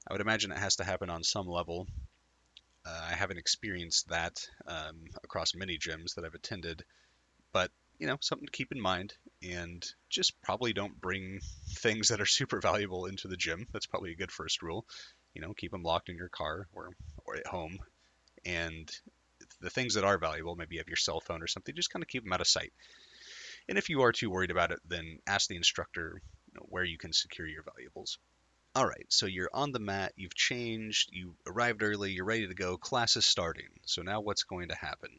I 0.08 0.14
would 0.14 0.22
imagine 0.22 0.52
it 0.52 0.58
has 0.58 0.78
to 0.78 0.84
happen 0.84 1.10
on 1.10 1.24
some 1.24 1.48
level. 1.48 1.88
Uh, 2.86 3.02
I 3.12 3.14
haven't 3.14 3.38
experienced 3.38 4.10
that 4.10 4.48
um, 4.68 5.06
across 5.24 5.54
many 5.54 5.78
gyms 5.78 6.16
that 6.16 6.26
I've 6.26 6.34
attended, 6.34 6.84
but 7.54 7.72
you 8.00 8.08
know, 8.08 8.18
something 8.20 8.48
to 8.48 8.52
keep 8.52 8.72
in 8.72 8.82
mind. 8.82 9.14
And 9.44 9.86
just 10.10 10.42
probably 10.42 10.74
don't 10.74 11.00
bring 11.00 11.40
things 11.70 12.10
that 12.10 12.22
are 12.22 12.26
super 12.40 12.60
valuable 12.60 13.06
into 13.06 13.28
the 13.28 13.38
gym. 13.38 13.68
That's 13.72 13.86
probably 13.86 14.12
a 14.12 14.16
good 14.16 14.32
first 14.32 14.62
rule 14.62 14.86
you 15.34 15.42
know, 15.42 15.54
keep 15.54 15.72
them 15.72 15.84
locked 15.84 16.10
in 16.10 16.18
your 16.18 16.30
car 16.30 16.68
or, 16.74 16.90
or 17.26 17.36
at 17.36 17.48
home. 17.48 17.80
And 18.46 18.92
the 19.62 19.70
things 19.70 19.96
that 19.96 20.04
are 20.04 20.18
valuable, 20.18 20.56
maybe 20.56 20.76
you 20.76 20.82
have 20.82 20.88
your 20.88 20.98
cell 20.98 21.20
phone 21.20 21.42
or 21.42 21.48
something, 21.48 21.76
just 21.76 21.92
kind 21.92 22.04
of 22.04 22.10
keep 22.10 22.24
them 22.24 22.34
out 22.34 22.42
of 22.42 22.48
sight. 22.48 22.74
And 23.70 23.78
if 23.78 23.90
you 23.90 24.02
are 24.02 24.12
too 24.12 24.30
worried 24.30 24.52
about 24.52 24.72
it, 24.72 24.80
then 24.88 25.20
ask 25.28 25.48
the 25.48 25.56
instructor 25.56 26.22
you 26.48 26.54
know, 26.56 26.66
where 26.70 26.84
you 26.84 26.98
can 26.98 27.14
secure 27.14 27.48
your 27.48 27.64
valuables. 27.64 28.18
All 28.74 28.88
right, 28.88 29.06
so 29.10 29.26
you're 29.26 29.50
on 29.54 29.74
the 29.74 29.80
mat, 29.80 30.14
you've 30.16 30.34
changed, 30.34 31.10
you 31.12 31.36
arrived 31.46 31.84
early, 31.84 32.14
you're 32.14 32.24
ready 32.24 32.48
to 32.48 32.54
go, 32.54 32.78
class 32.78 33.18
is 33.18 33.26
starting. 33.26 33.68
So 33.86 34.02
now 34.02 34.22
what's 34.22 34.44
going 34.44 34.70
to 34.70 34.76
happen? 34.76 35.10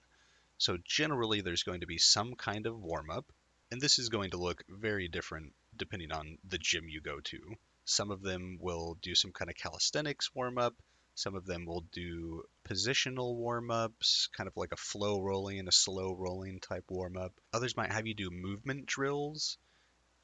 So 0.56 0.78
generally 0.86 1.42
there's 1.42 1.62
going 1.62 1.80
to 1.80 1.86
be 1.86 1.98
some 1.98 2.34
kind 2.34 2.66
of 2.66 2.80
warm 2.80 3.10
up, 3.10 3.26
and 3.70 3.78
this 3.78 3.98
is 3.98 4.08
going 4.08 4.30
to 4.30 4.38
look 4.38 4.64
very 4.70 5.06
different 5.06 5.52
depending 5.76 6.12
on 6.12 6.38
the 6.48 6.56
gym 6.56 6.88
you 6.88 7.02
go 7.02 7.20
to. 7.20 7.38
Some 7.84 8.10
of 8.10 8.22
them 8.22 8.56
will 8.58 8.96
do 9.02 9.14
some 9.14 9.32
kind 9.32 9.50
of 9.50 9.56
calisthenics 9.56 10.34
warm 10.34 10.56
up. 10.56 10.74
Some 11.14 11.34
of 11.34 11.44
them 11.44 11.66
will 11.66 11.84
do 11.92 12.44
positional 12.66 13.36
warm 13.36 13.70
ups, 13.70 14.30
kind 14.34 14.48
of 14.48 14.56
like 14.56 14.72
a 14.72 14.76
flow 14.76 15.20
rolling 15.20 15.58
and 15.58 15.68
a 15.68 15.72
slow 15.72 16.14
rolling 16.14 16.60
type 16.60 16.86
warm 16.88 17.18
up. 17.18 17.34
Others 17.52 17.76
might 17.76 17.92
have 17.92 18.06
you 18.06 18.14
do 18.14 18.30
movement 18.30 18.86
drills, 18.86 19.58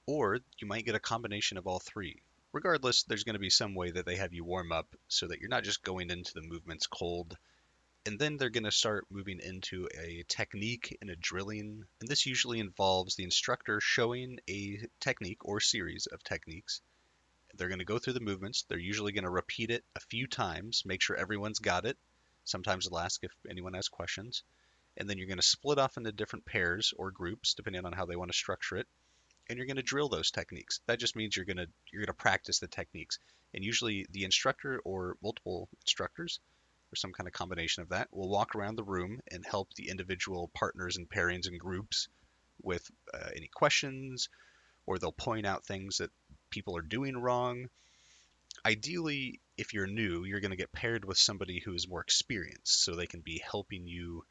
or 0.06 0.38
you 0.58 0.66
might 0.66 0.87
get 0.87 0.94
a 0.94 1.00
combination 1.00 1.58
of 1.58 1.66
all 1.66 1.78
three. 1.78 2.23
Regardless, 2.52 3.04
there's 3.04 3.24
going 3.24 3.34
to 3.34 3.40
be 3.40 3.50
some 3.50 3.74
way 3.74 3.90
that 3.90 4.06
they 4.06 4.16
have 4.16 4.32
you 4.32 4.44
warm 4.44 4.72
up 4.72 4.94
so 5.08 5.26
that 5.26 5.40
you're 5.40 5.48
not 5.48 5.64
just 5.64 5.82
going 5.82 6.10
into 6.10 6.32
the 6.34 6.42
movements 6.42 6.86
cold. 6.86 7.36
And 8.06 8.18
then 8.18 8.36
they're 8.36 8.48
going 8.48 8.64
to 8.64 8.70
start 8.70 9.06
moving 9.10 9.40
into 9.40 9.88
a 9.98 10.24
technique 10.28 10.96
and 11.00 11.10
a 11.10 11.16
drilling. 11.16 11.84
And 12.00 12.08
this 12.08 12.26
usually 12.26 12.60
involves 12.60 13.16
the 13.16 13.24
instructor 13.24 13.80
showing 13.80 14.38
a 14.48 14.80
technique 15.00 15.44
or 15.44 15.60
series 15.60 16.06
of 16.06 16.22
techniques 16.24 16.80
they're 17.58 17.68
going 17.68 17.80
to 17.80 17.84
go 17.84 17.98
through 17.98 18.12
the 18.14 18.20
movements. 18.20 18.64
They're 18.68 18.78
usually 18.78 19.12
going 19.12 19.24
to 19.24 19.30
repeat 19.30 19.70
it 19.70 19.84
a 19.96 20.00
few 20.00 20.26
times, 20.26 20.84
make 20.86 21.02
sure 21.02 21.16
everyone's 21.16 21.58
got 21.58 21.84
it. 21.84 21.98
Sometimes 22.44 22.88
they'll 22.88 22.98
ask 22.98 23.22
if 23.24 23.32
anyone 23.48 23.74
has 23.74 23.88
questions. 23.88 24.42
And 24.96 25.08
then 25.08 25.18
you're 25.18 25.26
going 25.26 25.38
to 25.38 25.42
split 25.42 25.78
off 25.78 25.96
into 25.96 26.12
different 26.12 26.44
pairs 26.44 26.94
or 26.96 27.10
groups, 27.10 27.54
depending 27.54 27.84
on 27.84 27.92
how 27.92 28.06
they 28.06 28.16
want 28.16 28.30
to 28.30 28.36
structure 28.36 28.76
it. 28.76 28.86
And 29.48 29.56
you're 29.56 29.66
going 29.66 29.76
to 29.76 29.82
drill 29.82 30.08
those 30.08 30.30
techniques. 30.30 30.80
That 30.86 30.98
just 30.98 31.16
means 31.16 31.36
you're 31.36 31.46
going 31.46 31.56
to 31.56 31.68
you're 31.90 32.02
going 32.02 32.06
to 32.06 32.12
practice 32.14 32.58
the 32.58 32.66
techniques. 32.66 33.18
And 33.54 33.64
usually 33.64 34.06
the 34.10 34.24
instructor 34.24 34.80
or 34.84 35.16
multiple 35.22 35.68
instructors 35.82 36.40
or 36.92 36.96
some 36.96 37.12
kind 37.12 37.26
of 37.26 37.32
combination 37.32 37.82
of 37.82 37.90
that 37.90 38.08
will 38.12 38.28
walk 38.28 38.54
around 38.54 38.76
the 38.76 38.84
room 38.84 39.20
and 39.30 39.44
help 39.44 39.72
the 39.74 39.88
individual 39.88 40.50
partners 40.54 40.96
and 40.96 41.08
pairings 41.08 41.46
and 41.46 41.58
groups 41.58 42.08
with 42.62 42.90
uh, 43.14 43.30
any 43.34 43.48
questions 43.48 44.28
or 44.86 44.98
they'll 44.98 45.12
point 45.12 45.46
out 45.46 45.66
things 45.66 45.98
that 45.98 46.10
people 46.50 46.76
are 46.76 46.82
doing 46.82 47.16
wrong. 47.16 47.68
Ideally, 48.64 49.40
if 49.56 49.74
you're 49.74 49.86
new, 49.86 50.24
you're 50.24 50.40
going 50.40 50.50
to 50.50 50.56
get 50.56 50.72
paired 50.72 51.04
with 51.04 51.18
somebody 51.18 51.60
who 51.60 51.74
is 51.74 51.86
more 51.86 52.00
experienced 52.00 52.82
so 52.82 52.94
they 52.94 53.06
can 53.06 53.20
be 53.20 53.42
helping 53.44 53.86
you 53.86 54.24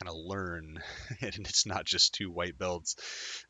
kind 0.00 0.10
of 0.10 0.16
learn 0.16 0.80
and 1.20 1.46
it's 1.48 1.66
not 1.66 1.84
just 1.84 2.14
two 2.14 2.30
white 2.30 2.58
belts 2.58 2.96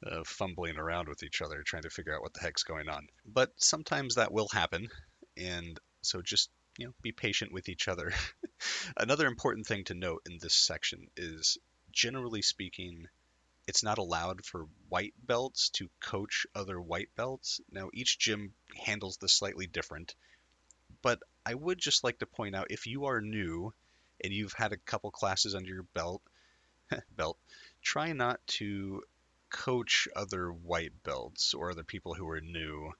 uh, 0.06 0.22
fumbling 0.24 0.76
around 0.76 1.08
with 1.08 1.22
each 1.22 1.42
other 1.42 1.62
trying 1.62 1.82
to 1.82 1.90
figure 1.90 2.14
out 2.14 2.22
what 2.22 2.32
the 2.34 2.40
heck's 2.40 2.62
going 2.62 2.88
on 2.88 3.06
but 3.26 3.50
sometimes 3.56 4.14
that 4.14 4.32
will 4.32 4.48
happen 4.52 4.88
and 5.36 5.78
so 6.02 6.22
just 6.22 6.50
you 6.78 6.86
know 6.86 6.92
be 7.02 7.12
patient 7.12 7.52
with 7.52 7.68
each 7.68 7.88
other 7.88 8.12
another 8.96 9.26
important 9.26 9.66
thing 9.66 9.84
to 9.84 9.94
note 9.94 10.22
in 10.28 10.38
this 10.40 10.54
section 10.54 11.06
is 11.16 11.58
generally 11.92 12.42
speaking 12.42 13.06
it's 13.68 13.82
not 13.82 13.98
allowed 13.98 14.46
for 14.46 14.66
white 14.88 15.12
belts 15.22 15.68
to 15.68 15.90
coach 16.00 16.46
other 16.54 16.80
white 16.80 17.10
belts. 17.16 17.60
Now, 17.70 17.90
each 17.92 18.18
gym 18.18 18.54
handles 18.86 19.18
this 19.18 19.34
slightly 19.34 19.66
different, 19.66 20.14
but 21.02 21.20
I 21.44 21.52
would 21.52 21.78
just 21.78 22.02
like 22.02 22.18
to 22.20 22.26
point 22.26 22.56
out 22.56 22.70
if 22.70 22.86
you 22.86 23.04
are 23.04 23.20
new 23.20 23.74
and 24.24 24.32
you've 24.32 24.54
had 24.54 24.72
a 24.72 24.78
couple 24.78 25.10
classes 25.10 25.54
under 25.54 25.68
your 25.68 25.86
belt, 25.94 26.22
belt, 27.16 27.38
try 27.82 28.12
not 28.12 28.40
to 28.46 29.02
coach 29.50 30.08
other 30.14 30.50
white 30.50 30.92
belts 31.02 31.54
or 31.54 31.70
other 31.70 31.84
people 31.84 32.14
who 32.14 32.28
are 32.28 32.40
new. 32.40 32.92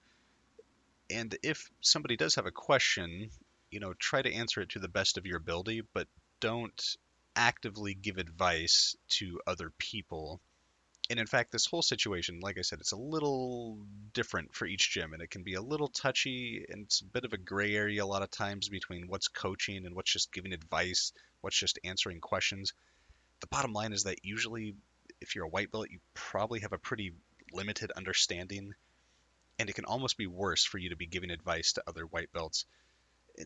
And 1.11 1.37
if 1.42 1.71
somebody 1.80 2.16
does 2.16 2.35
have 2.37 2.47
a 2.47 2.50
question, 2.50 3.30
you 3.71 3.80
know, 3.80 3.95
try 3.95 4.23
to 4.23 4.33
answer 4.33 4.61
it 4.61 4.71
to 4.71 4.78
the 4.78 4.88
best 4.88 5.18
of 5.18 5.26
your 5.26 5.38
ability, 5.38 5.83
but 5.92 6.07
don't 6.40 6.97
actively 7.37 7.95
give 7.95 8.18
advice 8.18 8.97
to 9.09 9.40
other 9.47 9.71
people. 9.78 10.40
And 11.11 11.18
in 11.18 11.26
fact, 11.26 11.52
this 11.52 11.66
whole 11.66 11.80
situation, 11.80 12.40
like 12.40 12.59
I 12.59 12.62
said, 12.62 12.80
it's 12.80 12.92
a 12.92 12.97
little 12.97 13.78
different 14.12 14.54
for 14.54 14.66
each 14.66 14.90
gym, 14.90 15.14
and 15.14 15.23
it 15.23 15.30
can 15.30 15.42
be 15.42 15.54
a 15.54 15.62
little 15.62 15.88
touchy, 15.88 16.66
and 16.68 16.85
it's 16.85 17.00
a 17.00 17.07
bit 17.07 17.25
of 17.25 17.33
a 17.33 17.38
gray 17.38 17.75
area 17.75 18.04
a 18.04 18.07
lot 18.07 18.23
of 18.23 18.30
times 18.30 18.68
between 18.68 19.09
what's 19.09 19.28
coaching 19.28 19.87
and 19.87 19.95
what's 19.95 20.12
just 20.12 20.33
giving 20.33 20.52
advice, 20.52 21.12
what's 21.40 21.59
just 21.59 21.78
answering 21.85 22.21
questions. 22.21 22.75
The 23.40 23.47
bottom 23.47 23.73
line 23.73 23.92
is 23.92 24.04
that 24.04 24.25
usually, 24.25 24.75
if 25.21 25.35
you're 25.35 25.45
a 25.45 25.49
white 25.49 25.71
belt, 25.71 25.90
you 25.90 26.00
probably 26.14 26.61
have 26.61 26.73
a 26.73 26.78
pretty 26.78 27.12
limited 27.52 27.90
understanding, 27.92 28.75
and 29.59 29.68
it 29.68 29.75
can 29.75 29.85
almost 29.85 30.16
be 30.16 30.26
worse 30.26 30.64
for 30.64 30.78
you 30.78 30.90
to 30.90 30.97
be 30.97 31.07
giving 31.07 31.30
advice 31.30 31.73
to 31.73 31.85
other 31.87 32.04
white 32.04 32.33
belts. 32.33 32.64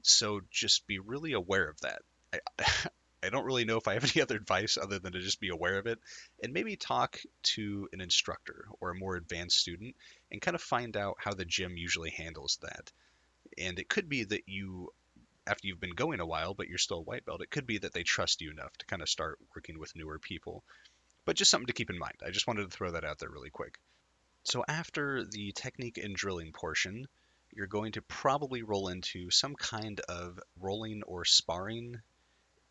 So 0.02 0.40
just 0.50 0.86
be 0.86 0.98
really 0.98 1.32
aware 1.32 1.68
of 1.68 1.80
that. 1.80 2.02
I, 2.32 2.40
I 3.24 3.28
don't 3.28 3.44
really 3.44 3.64
know 3.64 3.76
if 3.76 3.86
I 3.86 3.94
have 3.94 4.04
any 4.04 4.22
other 4.22 4.36
advice 4.36 4.76
other 4.76 4.98
than 4.98 5.12
to 5.12 5.20
just 5.20 5.40
be 5.40 5.50
aware 5.50 5.78
of 5.78 5.86
it 5.86 5.98
and 6.42 6.52
maybe 6.52 6.76
talk 6.76 7.20
to 7.54 7.88
an 7.92 8.00
instructor 8.00 8.66
or 8.80 8.90
a 8.90 8.98
more 8.98 9.16
advanced 9.16 9.58
student 9.58 9.94
and 10.30 10.40
kind 10.40 10.54
of 10.54 10.62
find 10.62 10.96
out 10.96 11.16
how 11.18 11.32
the 11.32 11.44
gym 11.44 11.76
usually 11.76 12.10
handles 12.10 12.58
that. 12.62 12.90
And 13.58 13.78
it 13.78 13.88
could 13.88 14.08
be 14.08 14.24
that 14.24 14.48
you, 14.48 14.92
after 15.46 15.66
you've 15.66 15.80
been 15.80 15.94
going 15.94 16.20
a 16.20 16.26
while, 16.26 16.54
but 16.54 16.68
you're 16.68 16.78
still 16.78 16.98
a 16.98 17.02
white 17.02 17.24
belt, 17.24 17.42
it 17.42 17.50
could 17.50 17.66
be 17.66 17.78
that 17.78 17.92
they 17.92 18.02
trust 18.02 18.40
you 18.40 18.50
enough 18.50 18.72
to 18.78 18.86
kind 18.86 19.02
of 19.02 19.08
start 19.08 19.38
working 19.54 19.78
with 19.78 19.96
newer 19.96 20.18
people. 20.18 20.64
But 21.24 21.36
just 21.36 21.50
something 21.50 21.66
to 21.66 21.72
keep 21.72 21.90
in 21.90 21.98
mind. 21.98 22.16
I 22.24 22.30
just 22.30 22.46
wanted 22.46 22.70
to 22.70 22.76
throw 22.76 22.92
that 22.92 23.04
out 23.04 23.18
there 23.18 23.30
really 23.30 23.50
quick. 23.50 23.78
So 24.44 24.64
after 24.66 25.24
the 25.24 25.52
technique 25.52 25.98
and 25.98 26.16
drilling 26.16 26.52
portion, 26.52 27.06
you're 27.52 27.66
going 27.66 27.92
to 27.92 28.02
probably 28.02 28.62
roll 28.62 28.88
into 28.88 29.30
some 29.30 29.54
kind 29.54 30.00
of 30.00 30.38
rolling 30.56 31.02
or 31.04 31.24
sparring 31.24 32.02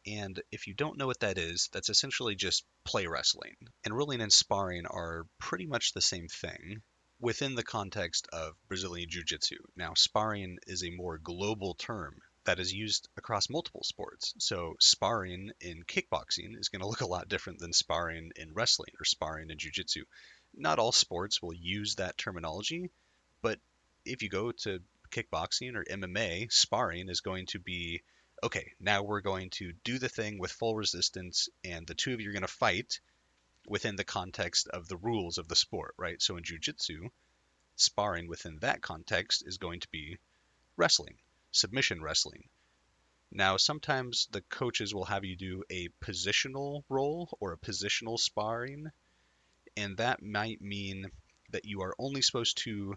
and 0.08 0.42
if 0.51 0.66
you 0.66 0.74
don't 0.74 0.98
know 0.98 1.06
what 1.06 1.20
that 1.20 1.38
is, 1.38 1.70
that's 1.72 1.90
essentially 1.90 2.36
just 2.36 2.66
play 2.84 3.06
wrestling. 3.06 3.56
And 3.84 3.96
rolling 3.96 4.22
and 4.22 4.34
sparring 4.34 4.88
are 4.88 5.28
pretty 5.38 5.68
much 5.68 5.94
the 5.94 6.01
same 6.01 6.28
thing 6.28 6.82
within 7.20 7.54
the 7.54 7.63
context 7.63 8.28
of 8.34 8.56
Brazilian 8.68 9.10
Jiu 9.10 9.24
Jitsu. 9.24 9.58
Now, 9.75 9.94
sparring 9.94 10.58
is 10.66 10.84
a 10.84 10.90
more 10.90 11.20
global 11.20 11.75
term 11.75 12.20
that 12.46 12.60
is 12.60 12.74
used 12.74 13.08
across 13.18 13.50
multiple 13.50 13.84
sports. 13.84 14.34
So, 14.40 14.76
sparring 14.80 15.52
in 15.62 15.84
kickboxing 15.84 16.60
is 16.60 16.70
going 16.70 16.82
to 16.82 16.88
look 16.88 17.02
a 17.02 17.08
lot 17.08 17.30
different 17.30 17.60
than 17.60 17.74
sparring 17.74 18.32
in 18.36 18.54
wrestling 18.54 18.94
or 19.00 19.06
sparring 19.06 19.50
in 19.50 19.58
Jiu 19.58 19.72
Jitsu. 19.72 20.06
Not 20.54 20.80
all 20.80 20.92
sports 20.92 21.42
will 21.42 21.54
use 21.54 21.96
that 21.96 22.18
terminology, 22.18 22.90
but 23.42 23.60
if 24.06 24.24
you 24.24 24.30
go 24.30 24.52
to 24.52 24.82
kickboxing 25.12 25.76
or 25.76 25.84
MMA, 25.84 26.52
sparring 26.52 27.10
is 27.10 27.22
going 27.22 27.46
to 27.48 27.60
be 27.60 28.02
okay, 28.44 28.74
now 28.80 29.04
we're 29.04 29.22
going 29.22 29.52
to 29.52 29.74
do 29.84 30.00
the 30.00 30.10
thing 30.10 30.40
with 30.40 30.52
full 30.52 30.76
resistance, 30.76 31.50
and 31.64 31.86
the 31.86 31.94
two 31.94 32.14
of 32.14 32.22
you 32.22 32.30
are 32.30 32.34
going 32.34 32.42
to 32.42 32.48
fight 32.48 33.00
within 33.68 33.96
the 33.96 34.04
context 34.04 34.68
of 34.70 34.88
the 34.88 34.98
rules 34.98 35.38
of 35.38 35.48
the 35.48 35.56
sport, 35.56 35.94
right? 35.98 36.22
So 36.22 36.38
in 36.38 36.44
jujitsu, 36.44 37.12
sparring 37.76 38.28
within 38.28 38.60
that 38.60 38.82
context 38.82 39.44
is 39.46 39.58
going 39.58 39.82
to 39.82 39.88
be 39.90 40.18
wrestling, 40.76 41.18
submission 41.51 42.01
wrestling. 42.01 42.50
Now, 43.31 43.58
sometimes 43.58 44.27
the 44.31 44.41
coaches 44.41 44.93
will 44.93 45.05
have 45.05 45.24
you 45.24 45.36
do 45.36 45.63
a 45.70 45.89
positional 46.03 46.84
roll 46.89 47.29
or 47.39 47.53
a 47.53 47.58
positional 47.58 48.20
sparring, 48.20 48.91
and 49.77 49.98
that 49.98 50.22
might 50.22 50.62
mean 50.62 51.10
that 51.51 51.65
you 51.65 51.81
are 51.81 51.96
only 51.98 52.22
supposed 52.22 52.58
to 52.63 52.96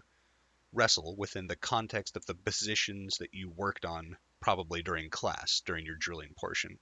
wrestle 0.73 1.15
within 1.15 1.47
the 1.47 1.55
context 1.55 2.17
of 2.17 2.25
the 2.25 2.35
positions 2.35 3.17
that 3.19 3.33
you 3.33 3.49
worked 3.49 3.85
on 3.85 4.17
probably 4.41 4.83
during 4.83 5.09
class, 5.09 5.61
during 5.65 5.85
your 5.85 5.95
drilling 5.95 6.33
portion. 6.37 6.77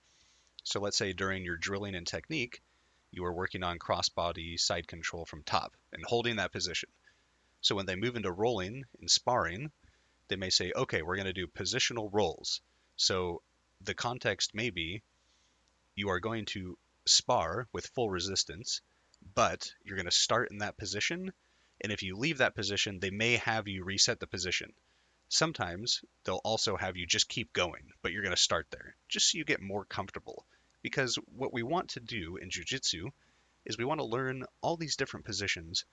So 0.64 0.80
let's 0.80 0.98
say 0.98 1.14
during 1.14 1.44
your 1.44 1.58
drilling 1.58 1.94
and 1.94 2.08
technique, 2.08 2.62
you 3.12 3.24
are 3.26 3.34
working 3.34 3.62
on 3.62 3.78
crossbody 3.78 4.60
side 4.60 4.88
control 4.88 5.26
from 5.26 5.44
top 5.44 5.76
and 5.92 6.04
holding 6.04 6.38
that 6.38 6.52
position. 6.52 6.90
So 7.62 7.76
when 7.76 7.86
they 7.86 7.96
move 7.96 8.16
into 8.16 8.32
rolling 8.32 8.84
and 9.00 9.10
sparring, 9.10 9.72
they 10.28 10.36
may 10.36 10.50
say, 10.50 10.72
okay, 10.76 11.02
we're 11.02 11.16
going 11.16 11.26
to 11.26 11.34
do 11.34 11.48
positional 11.48 12.10
rolls. 12.12 12.62
So 12.96 13.42
the 13.82 13.94
context 13.94 14.54
may 14.54 14.70
be 14.70 15.02
you 15.96 16.10
are 16.10 16.20
going 16.20 16.46
to 16.46 16.78
spar 17.06 17.68
with 17.74 17.88
full 17.88 18.10
resistance, 18.10 18.82
but 19.36 19.72
you're 19.84 19.98
going 19.98 20.06
to 20.06 20.12
start 20.12 20.52
in 20.52 20.60
that 20.60 20.78
position. 20.78 21.34
And 21.82 21.92
if 21.92 22.04
you 22.04 22.16
leave 22.16 22.38
that 22.38 22.56
position, 22.56 23.00
they 23.00 23.10
may 23.10 23.38
have 23.38 23.68
you 23.68 23.84
reset 23.84 24.20
the 24.20 24.28
position. 24.28 24.74
Sometimes 25.30 26.04
they'll 26.24 26.42
also 26.44 26.78
have 26.78 26.96
you 26.96 27.06
just 27.06 27.28
keep 27.28 27.54
going, 27.54 27.92
but 28.02 28.12
you're 28.12 28.22
going 28.22 28.36
to 28.36 28.42
start 28.42 28.68
there 28.72 28.96
just 29.10 29.32
so 29.32 29.38
you 29.38 29.44
get 29.44 29.62
more 29.62 29.86
comfortable. 29.86 30.46
Because 30.82 31.18
what 31.36 31.54
we 31.54 31.64
want 31.64 31.90
to 31.92 32.00
do 32.00 32.38
in 32.38 32.50
jujitsu 32.50 33.12
is 33.66 33.78
we 33.78 33.86
want 33.86 34.00
to 34.00 34.06
learn 34.06 34.46
all 34.62 34.78
these 34.78 34.96
different 34.96 35.26
positions 35.26 35.86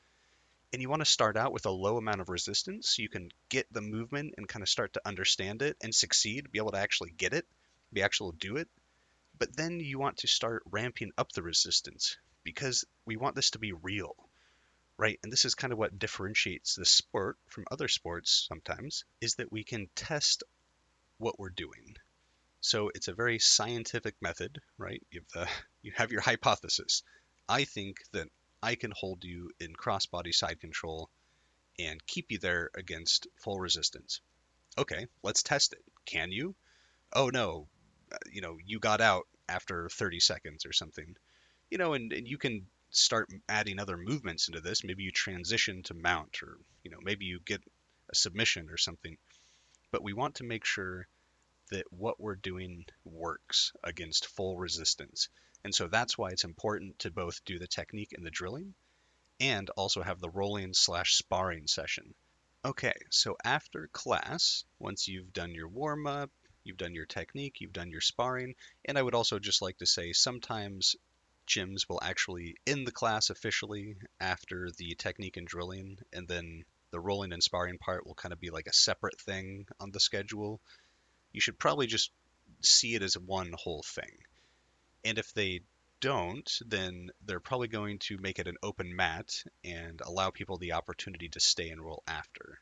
and 0.72 0.80
you 0.80 0.88
want 0.88 1.00
to 1.00 1.10
start 1.10 1.36
out 1.36 1.52
with 1.52 1.66
a 1.66 1.70
low 1.70 1.96
amount 1.96 2.20
of 2.20 2.28
resistance 2.28 2.90
so 2.90 3.02
you 3.02 3.08
can 3.08 3.30
get 3.48 3.66
the 3.72 3.80
movement 3.80 4.34
and 4.36 4.48
kind 4.48 4.62
of 4.62 4.68
start 4.68 4.92
to 4.94 5.02
understand 5.04 5.62
it 5.62 5.76
and 5.82 5.94
succeed, 5.94 6.50
be 6.50 6.58
able 6.58 6.72
to 6.72 6.78
actually 6.78 7.10
get 7.10 7.34
it, 7.34 7.46
be 7.92 8.02
to 8.02 8.32
do 8.38 8.56
it. 8.56 8.68
But 9.38 9.56
then 9.56 9.80
you 9.80 9.98
want 9.98 10.18
to 10.18 10.26
start 10.26 10.62
ramping 10.70 11.12
up 11.16 11.32
the 11.32 11.42
resistance 11.42 12.16
because 12.44 12.84
we 13.06 13.16
want 13.16 13.36
this 13.36 13.50
to 13.50 13.58
be 13.58 13.72
real 13.72 14.14
right? 15.00 15.18
And 15.22 15.32
this 15.32 15.46
is 15.46 15.54
kind 15.54 15.72
of 15.72 15.78
what 15.78 15.98
differentiates 15.98 16.74
the 16.74 16.84
sport 16.84 17.38
from 17.48 17.64
other 17.70 17.88
sports 17.88 18.46
sometimes, 18.46 19.04
is 19.22 19.36
that 19.36 19.50
we 19.50 19.64
can 19.64 19.88
test 19.96 20.42
what 21.16 21.38
we're 21.38 21.48
doing. 21.48 21.96
So 22.60 22.90
it's 22.94 23.08
a 23.08 23.14
very 23.14 23.38
scientific 23.38 24.14
method, 24.20 24.60
right? 24.76 25.02
You 25.10 25.22
have, 25.22 25.46
the, 25.46 25.52
you 25.82 25.92
have 25.96 26.12
your 26.12 26.20
hypothesis. 26.20 27.02
I 27.48 27.64
think 27.64 27.96
that 28.12 28.28
I 28.62 28.74
can 28.74 28.90
hold 28.90 29.24
you 29.24 29.50
in 29.58 29.74
crossbody 29.74 30.34
side 30.34 30.60
control 30.60 31.10
and 31.78 32.04
keep 32.06 32.30
you 32.30 32.38
there 32.38 32.70
against 32.74 33.26
full 33.36 33.58
resistance. 33.58 34.20
Okay, 34.76 35.06
let's 35.22 35.42
test 35.42 35.72
it. 35.72 35.82
Can 36.04 36.30
you? 36.30 36.54
Oh 37.12 37.28
no, 37.28 37.68
uh, 38.12 38.18
you 38.30 38.40
know, 38.40 38.58
you 38.64 38.78
got 38.78 39.00
out 39.00 39.26
after 39.48 39.88
30 39.88 40.20
seconds 40.20 40.66
or 40.66 40.72
something. 40.72 41.16
You 41.70 41.78
know, 41.78 41.94
and, 41.94 42.12
and 42.12 42.26
you 42.26 42.38
can 42.38 42.66
start 42.90 43.30
adding 43.48 43.78
other 43.78 43.96
movements 43.96 44.48
into 44.48 44.60
this. 44.60 44.84
Maybe 44.84 45.04
you 45.04 45.10
transition 45.10 45.82
to 45.84 45.94
mount, 45.94 46.42
or 46.42 46.58
you 46.82 46.90
know, 46.90 46.98
maybe 47.02 47.24
you 47.24 47.40
get 47.44 47.62
a 48.10 48.14
submission 48.14 48.68
or 48.70 48.76
something. 48.76 49.16
But 49.90 50.02
we 50.02 50.12
want 50.12 50.36
to 50.36 50.44
make 50.44 50.64
sure 50.64 51.06
that 51.70 51.84
what 51.90 52.20
we're 52.20 52.36
doing 52.36 52.84
works 53.04 53.72
against 53.82 54.26
full 54.26 54.56
resistance. 54.56 55.28
And 55.64 55.74
so 55.74 55.88
that's 55.88 56.16
why 56.16 56.30
it's 56.30 56.44
important 56.44 56.98
to 57.00 57.10
both 57.10 57.44
do 57.44 57.58
the 57.58 57.66
technique 57.66 58.12
and 58.12 58.24
the 58.24 58.30
drilling 58.30 58.74
and 59.40 59.70
also 59.70 60.02
have 60.02 60.20
the 60.20 60.30
rolling 60.30 60.74
slash 60.74 61.14
sparring 61.14 61.66
session. 61.66 62.14
Okay, 62.64 62.94
so 63.10 63.36
after 63.42 63.88
class, 63.92 64.64
once 64.78 65.08
you've 65.08 65.32
done 65.32 65.54
your 65.54 65.68
warm 65.68 66.06
up, 66.06 66.30
you've 66.62 66.76
done 66.76 66.94
your 66.94 67.06
technique, 67.06 67.60
you've 67.60 67.72
done 67.72 67.90
your 67.90 68.02
sparring, 68.02 68.54
and 68.84 68.98
I 68.98 69.02
would 69.02 69.14
also 69.14 69.38
just 69.38 69.62
like 69.62 69.78
to 69.78 69.86
say 69.86 70.12
sometimes 70.12 70.94
gyms 71.46 71.88
will 71.88 72.00
actually 72.02 72.56
end 72.66 72.86
the 72.86 72.92
class 72.92 73.30
officially 73.30 73.96
after 74.20 74.68
the 74.76 74.94
technique 74.94 75.38
and 75.38 75.46
drilling, 75.46 75.98
and 76.12 76.28
then 76.28 76.64
the 76.90 77.00
rolling 77.00 77.32
and 77.32 77.42
sparring 77.42 77.78
part 77.78 78.06
will 78.06 78.14
kind 78.14 78.32
of 78.32 78.40
be 78.40 78.50
like 78.50 78.66
a 78.66 78.74
separate 78.74 79.20
thing 79.20 79.66
on 79.80 79.90
the 79.90 80.00
schedule. 80.00 80.60
You 81.32 81.40
should 81.40 81.58
probably 81.58 81.86
just 81.86 82.10
see 82.62 82.94
it 82.94 83.02
as 83.02 83.14
one 83.14 83.52
whole 83.54 83.82
thing. 83.82 84.18
And 85.04 85.18
if 85.18 85.32
they 85.32 85.60
don't, 86.00 86.50
then 86.66 87.10
they're 87.24 87.40
probably 87.40 87.68
going 87.68 87.98
to 87.98 88.18
make 88.18 88.38
it 88.38 88.46
an 88.46 88.56
open 88.62 88.94
mat 88.94 89.42
and 89.64 90.00
allow 90.00 90.30
people 90.30 90.56
the 90.56 90.72
opportunity 90.72 91.28
to 91.28 91.40
stay 91.40 91.70
and 91.70 91.82
roll 91.82 92.02
after. 92.06 92.58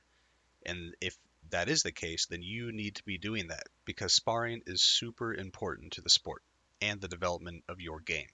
And 0.66 0.94
if 1.00 1.16
that 1.50 1.68
is 1.68 1.82
the 1.82 1.92
case, 1.92 2.26
then 2.26 2.42
you 2.42 2.72
need 2.72 2.96
to 2.96 3.04
be 3.04 3.18
doing 3.18 3.48
that 3.48 3.68
because 3.84 4.12
sparring 4.12 4.62
is 4.66 4.82
super 4.82 5.32
important 5.34 5.92
to 5.92 6.00
the 6.00 6.10
sport 6.10 6.42
and 6.80 7.00
the 7.00 7.08
development 7.08 7.64
of 7.68 7.80
your 7.80 8.00
game. 8.00 8.28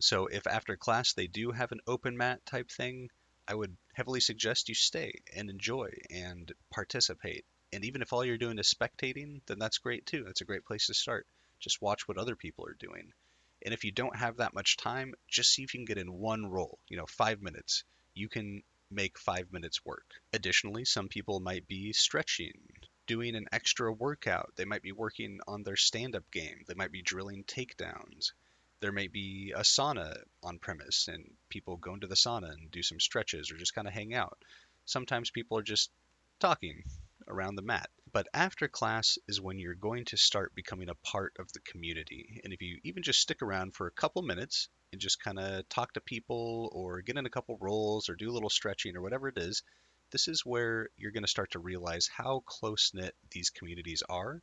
So 0.00 0.26
if 0.26 0.46
after 0.46 0.76
class 0.76 1.12
they 1.12 1.26
do 1.26 1.52
have 1.52 1.72
an 1.72 1.80
open 1.86 2.16
mat 2.16 2.44
type 2.46 2.70
thing, 2.70 3.10
I 3.46 3.54
would 3.54 3.76
heavily 3.94 4.20
suggest 4.20 4.68
you 4.68 4.74
stay 4.74 5.22
and 5.34 5.50
enjoy 5.50 5.90
and 6.10 6.52
participate. 6.70 7.44
And 7.72 7.84
even 7.84 8.02
if 8.02 8.12
all 8.12 8.24
you're 8.24 8.38
doing 8.38 8.58
is 8.58 8.72
spectating, 8.72 9.40
then 9.46 9.58
that's 9.58 9.78
great 9.78 10.06
too. 10.06 10.24
That's 10.24 10.40
a 10.40 10.46
great 10.46 10.64
place 10.64 10.86
to 10.86 10.94
start. 10.94 11.26
Just 11.60 11.82
watch 11.82 12.08
what 12.08 12.18
other 12.18 12.36
people 12.36 12.66
are 12.66 12.76
doing. 12.78 13.12
And 13.64 13.74
if 13.74 13.84
you 13.84 13.92
don't 13.92 14.16
have 14.16 14.38
that 14.38 14.54
much 14.54 14.76
time, 14.76 15.14
just 15.28 15.52
see 15.52 15.62
if 15.62 15.74
you 15.74 15.80
can 15.80 15.84
get 15.84 15.98
in 15.98 16.12
one 16.12 16.46
roll, 16.46 16.78
you 16.88 16.96
know, 16.96 17.06
five 17.06 17.42
minutes. 17.42 17.84
You 18.14 18.28
can 18.28 18.62
make 18.90 19.18
five 19.18 19.52
minutes 19.52 19.84
work. 19.84 20.06
Additionally, 20.32 20.84
some 20.84 21.08
people 21.08 21.40
might 21.40 21.66
be 21.68 21.92
stretching, 21.92 22.52
doing 23.06 23.36
an 23.36 23.46
extra 23.52 23.92
workout. 23.92 24.52
They 24.56 24.64
might 24.64 24.82
be 24.82 24.92
working 24.92 25.40
on 25.46 25.62
their 25.62 25.76
stand 25.76 26.16
up 26.16 26.24
game. 26.32 26.64
They 26.66 26.74
might 26.74 26.92
be 26.92 27.02
drilling 27.02 27.44
takedowns. 27.44 28.32
There 28.80 28.92
may 28.92 29.08
be 29.08 29.52
a 29.54 29.60
sauna 29.60 30.16
on 30.42 30.58
premise 30.58 31.08
and 31.08 31.24
people 31.50 31.76
go 31.76 31.94
into 31.94 32.06
the 32.06 32.14
sauna 32.14 32.50
and 32.52 32.70
do 32.70 32.82
some 32.82 32.98
stretches 32.98 33.50
or 33.50 33.56
just 33.56 33.74
kind 33.74 33.86
of 33.86 33.92
hang 33.92 34.14
out. 34.14 34.38
Sometimes 34.86 35.30
people 35.30 35.58
are 35.58 35.62
just 35.62 35.90
talking 36.40 36.82
around 37.28 37.56
the 37.56 37.62
mat. 37.62 37.90
But 38.12 38.26
after 38.34 38.66
class 38.66 39.18
is 39.28 39.40
when 39.40 39.58
you're 39.58 39.74
going 39.74 40.04
to 40.06 40.16
start 40.16 40.54
becoming 40.54 40.88
a 40.88 40.94
part 40.96 41.34
of 41.38 41.52
the 41.52 41.60
community. 41.60 42.40
And 42.42 42.52
if 42.52 42.60
you 42.60 42.80
even 42.82 43.04
just 43.04 43.20
stick 43.20 43.40
around 43.40 43.74
for 43.74 43.86
a 43.86 43.92
couple 43.92 44.22
minutes 44.22 44.68
and 44.90 45.00
just 45.00 45.22
kind 45.22 45.38
of 45.38 45.68
talk 45.68 45.92
to 45.92 46.00
people 46.00 46.70
or 46.72 47.02
get 47.02 47.16
in 47.16 47.26
a 47.26 47.30
couple 47.30 47.56
rolls 47.60 48.08
or 48.08 48.16
do 48.16 48.28
a 48.28 48.32
little 48.32 48.50
stretching 48.50 48.96
or 48.96 49.02
whatever 49.02 49.28
it 49.28 49.38
is, 49.38 49.62
this 50.10 50.26
is 50.26 50.44
where 50.44 50.88
you're 50.96 51.12
going 51.12 51.22
to 51.22 51.28
start 51.28 51.52
to 51.52 51.60
realize 51.60 52.08
how 52.08 52.42
close 52.46 52.90
knit 52.94 53.14
these 53.30 53.50
communities 53.50 54.02
are. 54.08 54.40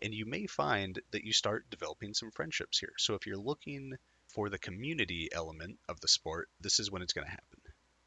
And 0.00 0.14
you 0.14 0.24
may 0.24 0.46
find 0.46 1.00
that 1.10 1.24
you 1.24 1.32
start 1.32 1.68
developing 1.70 2.14
some 2.14 2.30
friendships 2.30 2.78
here. 2.78 2.92
So 2.98 3.14
if 3.14 3.26
you're 3.26 3.36
looking 3.36 3.94
for 4.28 4.48
the 4.48 4.58
community 4.58 5.28
element 5.32 5.78
of 5.88 6.00
the 6.00 6.08
sport, 6.08 6.48
this 6.60 6.78
is 6.78 6.90
when 6.90 7.02
it's 7.02 7.12
going 7.12 7.26
to 7.26 7.30
happen. 7.30 7.58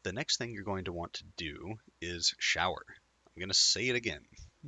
The 0.03 0.13
next 0.13 0.37
thing 0.37 0.53
you're 0.53 0.63
going 0.63 0.85
to 0.85 0.93
want 0.93 1.13
to 1.13 1.23
do 1.35 1.75
is 2.01 2.33
shower. 2.39 2.85
I'm 2.89 3.41
going 3.41 3.49
to 3.49 3.53
say 3.53 3.89
it 3.89 3.95
again. 3.95 4.21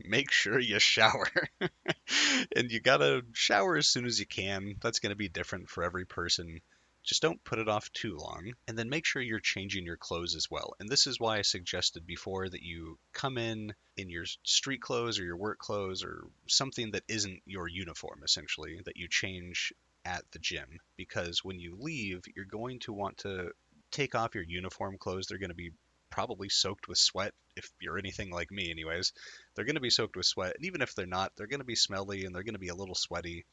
Make 0.05 0.31
sure 0.31 0.59
you 0.59 0.79
shower. 0.79 1.27
and 2.55 2.71
you 2.71 2.79
got 2.79 2.97
to 2.97 3.23
shower 3.33 3.77
as 3.77 3.87
soon 3.87 4.05
as 4.05 4.19
you 4.19 4.25
can. 4.25 4.75
That's 4.81 4.99
going 4.99 5.11
to 5.11 5.15
be 5.15 5.29
different 5.29 5.69
for 5.69 5.83
every 5.83 6.05
person. 6.05 6.61
Just 7.03 7.21
don't 7.21 7.43
put 7.43 7.59
it 7.59 7.69
off 7.69 7.91
too 7.93 8.17
long. 8.17 8.53
And 8.67 8.77
then 8.77 8.89
make 8.89 9.05
sure 9.05 9.21
you're 9.21 9.39
changing 9.39 9.85
your 9.85 9.97
clothes 9.97 10.35
as 10.35 10.51
well. 10.51 10.75
And 10.79 10.89
this 10.89 11.07
is 11.07 11.19
why 11.19 11.37
I 11.37 11.41
suggested 11.41 12.05
before 12.05 12.49
that 12.49 12.63
you 12.63 12.99
come 13.13 13.37
in 13.37 13.73
in 13.95 14.09
your 14.09 14.25
street 14.43 14.81
clothes 14.81 15.19
or 15.19 15.23
your 15.23 15.37
work 15.37 15.59
clothes 15.59 16.03
or 16.03 16.27
something 16.47 16.91
that 16.91 17.03
isn't 17.07 17.41
your 17.45 17.67
uniform, 17.67 18.21
essentially, 18.23 18.81
that 18.85 18.97
you 18.97 19.07
change 19.07 19.73
at 20.03 20.23
the 20.31 20.39
gym. 20.39 20.79
Because 20.97 21.43
when 21.43 21.59
you 21.59 21.77
leave, 21.79 22.23
you're 22.35 22.45
going 22.45 22.79
to 22.81 22.93
want 22.93 23.19
to 23.19 23.51
take 23.91 24.15
off 24.15 24.35
your 24.35 24.43
uniform 24.43 24.97
clothes. 24.97 25.27
They're 25.27 25.37
going 25.37 25.49
to 25.49 25.55
be 25.55 25.71
probably 26.09 26.49
soaked 26.49 26.87
with 26.87 26.97
sweat 26.97 27.33
if 27.55 27.69
you're 27.79 27.97
anything 27.97 28.31
like 28.31 28.51
me 28.51 28.69
anyways. 28.71 29.13
They're 29.55 29.65
going 29.65 29.75
to 29.75 29.81
be 29.81 29.89
soaked 29.89 30.15
with 30.15 30.25
sweat 30.25 30.55
and 30.55 30.65
even 30.65 30.81
if 30.81 30.95
they're 30.95 31.05
not 31.05 31.33
they're 31.35 31.47
going 31.47 31.59
to 31.59 31.65
be 31.65 31.75
smelly 31.75 32.25
and 32.25 32.33
they're 32.33 32.43
going 32.43 32.53
to 32.53 32.59
be 32.59 32.69
a 32.69 32.75
little 32.75 32.95
sweaty. 32.95 33.45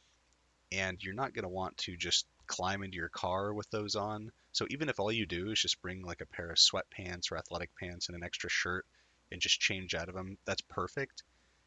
And 0.72 1.02
you're 1.02 1.14
not 1.14 1.34
going 1.34 1.44
to 1.44 1.48
want 1.48 1.76
to 1.78 1.96
just 1.96 2.26
climb 2.46 2.82
into 2.82 2.96
your 2.96 3.08
car 3.08 3.54
with 3.54 3.70
those 3.70 3.96
on. 3.96 4.32
So 4.52 4.66
even 4.70 4.88
if 4.88 4.98
all 4.98 5.12
you 5.12 5.26
do 5.26 5.50
is 5.50 5.60
just 5.60 5.82
bring 5.82 6.02
like 6.02 6.20
a 6.20 6.26
pair 6.26 6.50
of 6.50 6.56
sweatpants 6.56 7.30
or 7.30 7.38
athletic 7.38 7.70
pants 7.78 8.08
and 8.08 8.16
an 8.16 8.24
extra 8.24 8.50
shirt 8.50 8.84
and 9.30 9.40
just 9.40 9.60
change 9.60 9.94
out 9.94 10.08
of 10.08 10.14
them 10.14 10.38
that's 10.44 10.62
perfect 10.62 11.22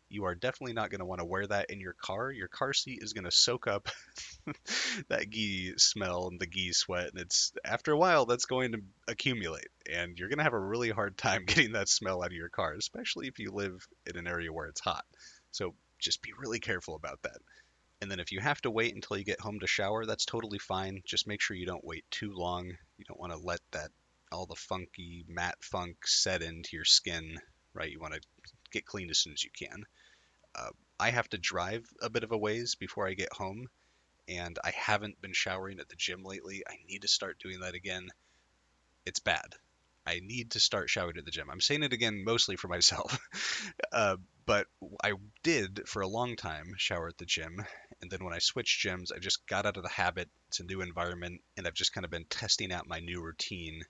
you 0.09 0.25
are 0.25 0.35
definitely 0.35 0.73
not 0.73 0.89
going 0.89 0.99
to 0.99 1.05
want 1.05 1.19
to 1.19 1.25
wear 1.25 1.45
that 1.47 1.69
in 1.69 1.79
your 1.79 1.93
car. 1.93 2.31
Your 2.31 2.47
car 2.47 2.73
seat 2.73 2.99
is 3.01 3.13
going 3.13 3.25
to 3.25 3.31
soak 3.31 3.67
up 3.67 3.89
that 5.09 5.29
gi 5.29 5.73
smell 5.77 6.27
and 6.27 6.39
the 6.39 6.47
gi 6.47 6.73
sweat, 6.73 7.09
and 7.09 7.19
it's 7.19 7.51
after 7.65 7.91
a 7.91 7.97
while 7.97 8.25
that's 8.25 8.45
going 8.45 8.71
to 8.73 8.81
accumulate, 9.07 9.69
and 9.91 10.17
you're 10.17 10.29
going 10.29 10.37
to 10.37 10.43
have 10.43 10.53
a 10.53 10.59
really 10.59 10.89
hard 10.89 11.17
time 11.17 11.43
getting 11.47 11.73
that 11.73 11.89
smell 11.89 12.23
out 12.23 12.31
of 12.31 12.37
your 12.37 12.49
car, 12.49 12.73
especially 12.73 13.27
if 13.27 13.39
you 13.39 13.51
live 13.51 13.85
in 14.05 14.17
an 14.17 14.27
area 14.27 14.51
where 14.51 14.67
it's 14.67 14.81
hot. 14.81 15.05
So 15.51 15.73
just 15.99 16.21
be 16.21 16.31
really 16.39 16.59
careful 16.59 16.95
about 16.95 17.21
that. 17.23 17.37
And 18.01 18.11
then 18.11 18.19
if 18.19 18.31
you 18.31 18.39
have 18.39 18.61
to 18.61 18.71
wait 18.71 18.93
until 18.93 19.17
you 19.17 19.23
get 19.23 19.41
home 19.41 19.59
to 19.59 19.67
shower, 19.67 20.05
that's 20.05 20.25
totally 20.25 20.59
fine. 20.59 21.01
Just 21.03 21.27
make 21.27 21.41
sure 21.41 21.57
you 21.57 21.65
don't 21.65 21.83
wait 21.83 22.05
too 22.11 22.31
long. 22.33 22.67
You 22.97 23.05
don't 23.07 23.19
want 23.19 23.33
to 23.33 23.39
let 23.39 23.59
that 23.71 23.89
all 24.31 24.45
the 24.45 24.55
funky 24.55 25.25
mat 25.27 25.55
funk 25.61 26.05
set 26.05 26.43
into 26.43 26.75
your 26.75 26.85
skin, 26.85 27.39
right? 27.73 27.89
You 27.89 27.99
want 27.99 28.13
to 28.13 28.21
get 28.71 28.85
clean 28.85 29.09
as 29.09 29.17
soon 29.17 29.33
as 29.33 29.43
you 29.43 29.49
can. 29.57 29.83
Uh, 30.57 30.71
I 30.99 31.11
have 31.11 31.29
to 31.29 31.37
drive 31.37 31.87
a 32.01 32.09
bit 32.09 32.23
of 32.23 32.31
a 32.31 32.37
ways 32.37 32.75
before 32.75 33.07
I 33.07 33.13
get 33.13 33.31
home, 33.31 33.67
and 34.27 34.57
I 34.63 34.71
haven't 34.71 35.21
been 35.21 35.33
showering 35.33 35.79
at 35.79 35.89
the 35.89 35.95
gym 35.95 36.23
lately. 36.23 36.63
I 36.67 36.77
need 36.87 37.03
to 37.03 37.07
start 37.07 37.39
doing 37.39 37.59
that 37.59 37.75
again. 37.75 38.09
It's 39.05 39.19
bad. 39.19 39.55
I 40.07 40.19
need 40.19 40.51
to 40.51 40.59
start 40.59 40.89
showering 40.89 41.17
at 41.17 41.25
the 41.25 41.31
gym. 41.31 41.49
I'm 41.49 41.61
saying 41.61 41.83
it 41.83 41.93
again 41.93 42.23
mostly 42.23 42.55
for 42.55 42.69
myself, 42.69 43.19
uh, 43.91 44.17
but 44.45 44.67
I 45.03 45.13
did 45.43 45.87
for 45.87 46.01
a 46.01 46.07
long 46.07 46.37
time 46.37 46.73
shower 46.77 47.09
at 47.09 47.17
the 47.17 47.25
gym, 47.25 47.63
and 48.01 48.09
then 48.09 48.23
when 48.23 48.33
I 48.33 48.39
switched 48.39 48.83
gyms, 48.85 49.11
I 49.13 49.19
just 49.19 49.45
got 49.47 49.65
out 49.65 49.77
of 49.77 49.83
the 49.83 49.89
habit. 49.89 50.29
It's 50.47 50.61
a 50.61 50.63
new 50.63 50.81
environment, 50.81 51.41
and 51.57 51.67
I've 51.67 51.73
just 51.73 51.93
kind 51.93 52.05
of 52.05 52.11
been 52.11 52.25
testing 52.25 52.71
out 52.71 52.87
my 52.87 52.99
new 52.99 53.21
routine. 53.21 53.83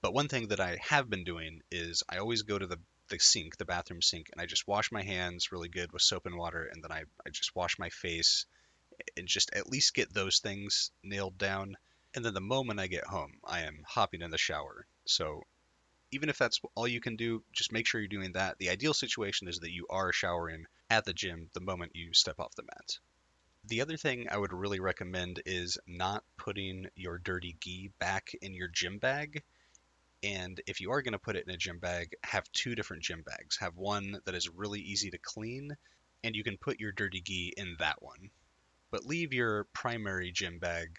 But 0.00 0.14
one 0.14 0.28
thing 0.28 0.48
that 0.48 0.60
I 0.60 0.78
have 0.80 1.10
been 1.10 1.24
doing 1.24 1.62
is 1.70 2.02
I 2.08 2.18
always 2.18 2.42
go 2.42 2.58
to 2.58 2.66
the 2.66 2.78
the 3.08 3.18
sink, 3.18 3.56
the 3.56 3.64
bathroom 3.64 4.02
sink, 4.02 4.28
and 4.32 4.40
I 4.40 4.46
just 4.46 4.66
wash 4.66 4.90
my 4.92 5.02
hands 5.02 5.52
really 5.52 5.68
good 5.68 5.92
with 5.92 6.02
soap 6.02 6.26
and 6.26 6.36
water, 6.36 6.64
and 6.72 6.82
then 6.82 6.92
I, 6.92 7.04
I 7.26 7.30
just 7.30 7.54
wash 7.54 7.78
my 7.78 7.90
face 7.90 8.46
and 9.16 9.26
just 9.26 9.52
at 9.54 9.68
least 9.68 9.94
get 9.94 10.12
those 10.12 10.38
things 10.38 10.90
nailed 11.02 11.38
down. 11.38 11.76
And 12.14 12.24
then 12.24 12.34
the 12.34 12.40
moment 12.40 12.80
I 12.80 12.86
get 12.86 13.04
home, 13.04 13.40
I 13.44 13.62
am 13.62 13.82
hopping 13.86 14.22
in 14.22 14.30
the 14.30 14.38
shower. 14.38 14.86
So 15.04 15.42
even 16.12 16.28
if 16.28 16.38
that's 16.38 16.60
all 16.74 16.86
you 16.86 17.00
can 17.00 17.16
do, 17.16 17.42
just 17.52 17.72
make 17.72 17.86
sure 17.86 18.00
you're 18.00 18.08
doing 18.08 18.32
that. 18.32 18.58
The 18.58 18.70
ideal 18.70 18.94
situation 18.94 19.48
is 19.48 19.58
that 19.58 19.72
you 19.72 19.86
are 19.90 20.12
showering 20.12 20.66
at 20.88 21.04
the 21.04 21.12
gym 21.12 21.50
the 21.54 21.60
moment 21.60 21.96
you 21.96 22.14
step 22.14 22.38
off 22.38 22.54
the 22.54 22.62
mat. 22.62 22.98
The 23.64 23.80
other 23.80 23.96
thing 23.96 24.28
I 24.30 24.36
would 24.36 24.52
really 24.52 24.78
recommend 24.78 25.42
is 25.44 25.78
not 25.86 26.22
putting 26.36 26.88
your 26.94 27.18
dirty 27.18 27.56
gi 27.60 27.90
back 27.98 28.32
in 28.42 28.54
your 28.54 28.68
gym 28.68 28.98
bag 28.98 29.42
and 30.24 30.60
if 30.66 30.80
you 30.80 30.92
are 30.92 31.02
going 31.02 31.12
to 31.12 31.18
put 31.18 31.36
it 31.36 31.46
in 31.46 31.54
a 31.54 31.58
gym 31.58 31.78
bag, 31.78 32.14
have 32.24 32.50
two 32.52 32.74
different 32.74 33.02
gym 33.02 33.22
bags. 33.22 33.58
Have 33.58 33.76
one 33.76 34.20
that 34.24 34.34
is 34.34 34.48
really 34.48 34.80
easy 34.80 35.10
to 35.10 35.18
clean, 35.18 35.76
and 36.22 36.34
you 36.34 36.42
can 36.42 36.56
put 36.56 36.80
your 36.80 36.92
dirty 36.92 37.20
gi 37.20 37.52
in 37.56 37.76
that 37.78 38.02
one. 38.02 38.30
But 38.90 39.04
leave 39.04 39.32
your 39.32 39.64
primary 39.72 40.32
gym 40.32 40.58
bag 40.58 40.98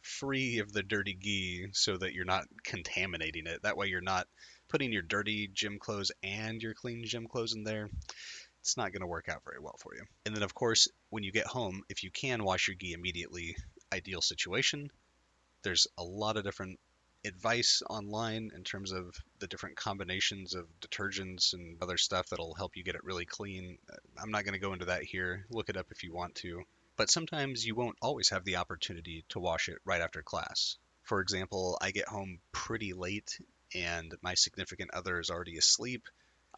free 0.00 0.58
of 0.58 0.72
the 0.72 0.82
dirty 0.82 1.14
gi 1.14 1.68
so 1.72 1.96
that 1.96 2.14
you're 2.14 2.24
not 2.24 2.46
contaminating 2.64 3.46
it. 3.46 3.62
That 3.62 3.76
way, 3.76 3.88
you're 3.88 4.00
not 4.00 4.26
putting 4.68 4.92
your 4.92 5.02
dirty 5.02 5.48
gym 5.52 5.78
clothes 5.78 6.10
and 6.22 6.62
your 6.62 6.74
clean 6.74 7.04
gym 7.04 7.28
clothes 7.28 7.54
in 7.54 7.64
there. 7.64 7.90
It's 8.60 8.76
not 8.76 8.92
going 8.92 9.02
to 9.02 9.06
work 9.06 9.28
out 9.28 9.42
very 9.44 9.60
well 9.60 9.76
for 9.78 9.94
you. 9.94 10.04
And 10.24 10.34
then, 10.34 10.42
of 10.42 10.54
course, 10.54 10.88
when 11.10 11.24
you 11.24 11.32
get 11.32 11.46
home, 11.46 11.82
if 11.88 12.04
you 12.04 12.10
can 12.10 12.42
wash 12.42 12.68
your 12.68 12.76
gi 12.76 12.92
immediately, 12.92 13.56
ideal 13.92 14.22
situation. 14.22 14.90
There's 15.62 15.86
a 15.98 16.02
lot 16.02 16.36
of 16.36 16.44
different 16.44 16.78
advice 17.24 17.82
online 17.88 18.50
in 18.54 18.64
terms 18.64 18.92
of 18.92 19.16
the 19.38 19.46
different 19.46 19.76
combinations 19.76 20.54
of 20.54 20.66
detergents 20.80 21.52
and 21.52 21.80
other 21.80 21.96
stuff 21.96 22.28
that'll 22.28 22.54
help 22.54 22.76
you 22.76 22.82
get 22.82 22.94
it 22.94 23.04
really 23.04 23.24
clean. 23.24 23.78
I'm 24.20 24.30
not 24.30 24.44
going 24.44 24.54
to 24.54 24.60
go 24.60 24.72
into 24.72 24.86
that 24.86 25.04
here. 25.04 25.46
Look 25.50 25.68
it 25.68 25.76
up 25.76 25.86
if 25.90 26.02
you 26.02 26.12
want 26.12 26.34
to. 26.36 26.62
But 26.96 27.10
sometimes 27.10 27.64
you 27.64 27.74
won't 27.74 27.96
always 28.02 28.30
have 28.30 28.44
the 28.44 28.56
opportunity 28.56 29.24
to 29.30 29.40
wash 29.40 29.68
it 29.68 29.78
right 29.84 30.00
after 30.00 30.22
class. 30.22 30.76
For 31.04 31.20
example, 31.20 31.78
I 31.80 31.90
get 31.90 32.08
home 32.08 32.40
pretty 32.52 32.92
late 32.92 33.40
and 33.74 34.14
my 34.22 34.34
significant 34.34 34.92
other 34.92 35.18
is 35.18 35.30
already 35.30 35.56
asleep. 35.56 36.06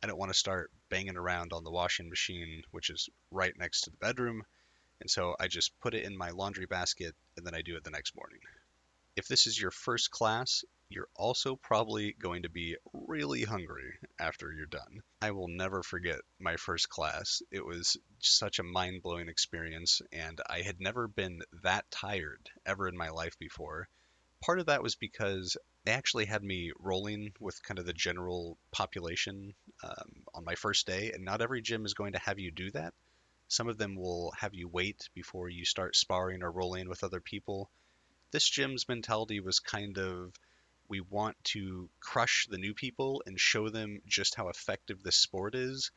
I 0.03 0.07
don't 0.07 0.19
want 0.19 0.33
to 0.33 0.39
start 0.39 0.71
banging 0.91 1.17
around 1.17 1.53
on 1.53 1.65
the 1.65 1.71
washing 1.71 2.09
machine, 2.09 2.63
which 2.73 2.91
is 2.91 3.09
right 3.31 3.57
next 3.57 3.83
to 3.83 3.91
the 3.91 3.97
bedroom. 3.99 4.45
And 5.01 5.11
so 5.11 5.37
I 5.39 5.49
just 5.49 5.79
put 5.81 5.95
it 5.95 6.05
in 6.05 6.17
my 6.17 6.31
laundry 6.31 6.67
basket 6.67 7.15
and 7.37 7.47
then 7.47 7.55
I 7.55 7.63
do 7.63 7.77
it 7.77 7.85
the 7.85 7.91
next 7.91 8.17
morning. 8.17 8.41
If 9.17 9.29
this 9.29 9.47
is 9.47 9.61
your 9.61 9.71
first 9.71 10.11
class, 10.11 10.65
you're 10.89 11.09
also 11.15 11.55
probably 11.55 12.15
going 12.15 12.43
to 12.43 12.49
be 12.49 12.77
really 12.93 13.45
hungry 13.45 13.97
after 14.19 14.53
you're 14.53 14.67
done. 14.67 15.03
I 15.23 15.31
will 15.31 15.47
never 15.47 15.85
forget 15.85 16.21
my 16.41 16.57
first 16.57 16.89
class. 16.89 17.41
It 17.53 17.65
was 17.65 17.97
such 18.19 18.59
a 18.59 18.65
mind 18.65 19.03
blowing 19.03 19.29
experience, 19.29 20.03
and 20.11 20.41
I 20.51 20.63
had 20.63 20.81
never 20.81 21.07
been 21.07 21.43
that 21.63 21.89
tired 21.93 22.51
ever 22.67 22.89
in 22.89 22.97
my 22.97 23.11
life 23.11 23.39
before. 23.39 23.89
Part 24.41 24.59
of 24.59 24.67
that 24.67 24.83
was 24.83 24.97
because 24.97 25.57
they 25.85 25.93
actually 25.93 26.25
had 26.25 26.43
me 26.43 26.73
rolling 26.81 27.35
with 27.39 27.63
kind 27.63 27.79
of 27.79 27.87
the 27.87 27.93
general 27.93 28.59
population 28.73 29.55
um, 29.85 30.25
on 30.35 30.45
my 30.45 30.57
first 30.57 30.89
day, 30.89 31.13
and 31.13 31.25
not 31.25 31.41
every 31.41 31.63
gym 31.63 31.85
is 31.87 31.95
going 31.95 32.15
to 32.15 32.19
have 32.19 32.41
you 32.41 32.51
do 32.51 32.73
that. 32.73 32.95
Some 33.47 33.69
of 33.69 33.79
them 33.79 33.95
will 33.95 34.33
have 34.33 34.55
you 34.55 34.67
wait 34.67 35.09
before 35.15 35.49
you 35.49 35.65
start 35.65 35.95
sparring 35.95 36.43
or 36.43 36.51
rolling 36.51 36.89
with 36.89 37.05
other 37.05 37.21
people 37.21 37.71
this 38.31 38.49
gym's 38.49 38.89
mentality 38.89 39.41
was 39.41 39.61
kind 39.61 39.99
of 39.99 40.33
we 40.89 41.01
want 41.01 41.37
to 41.45 41.89
crush 42.01 42.47
the 42.51 42.59
new 42.59 42.75
people 42.75 43.23
and 43.27 43.41
show 43.41 43.69
them 43.69 44.01
just 44.07 44.35
how 44.35 44.49
effective 44.49 45.03
this 45.03 45.17
sport 45.17 45.55
is. 45.55 45.91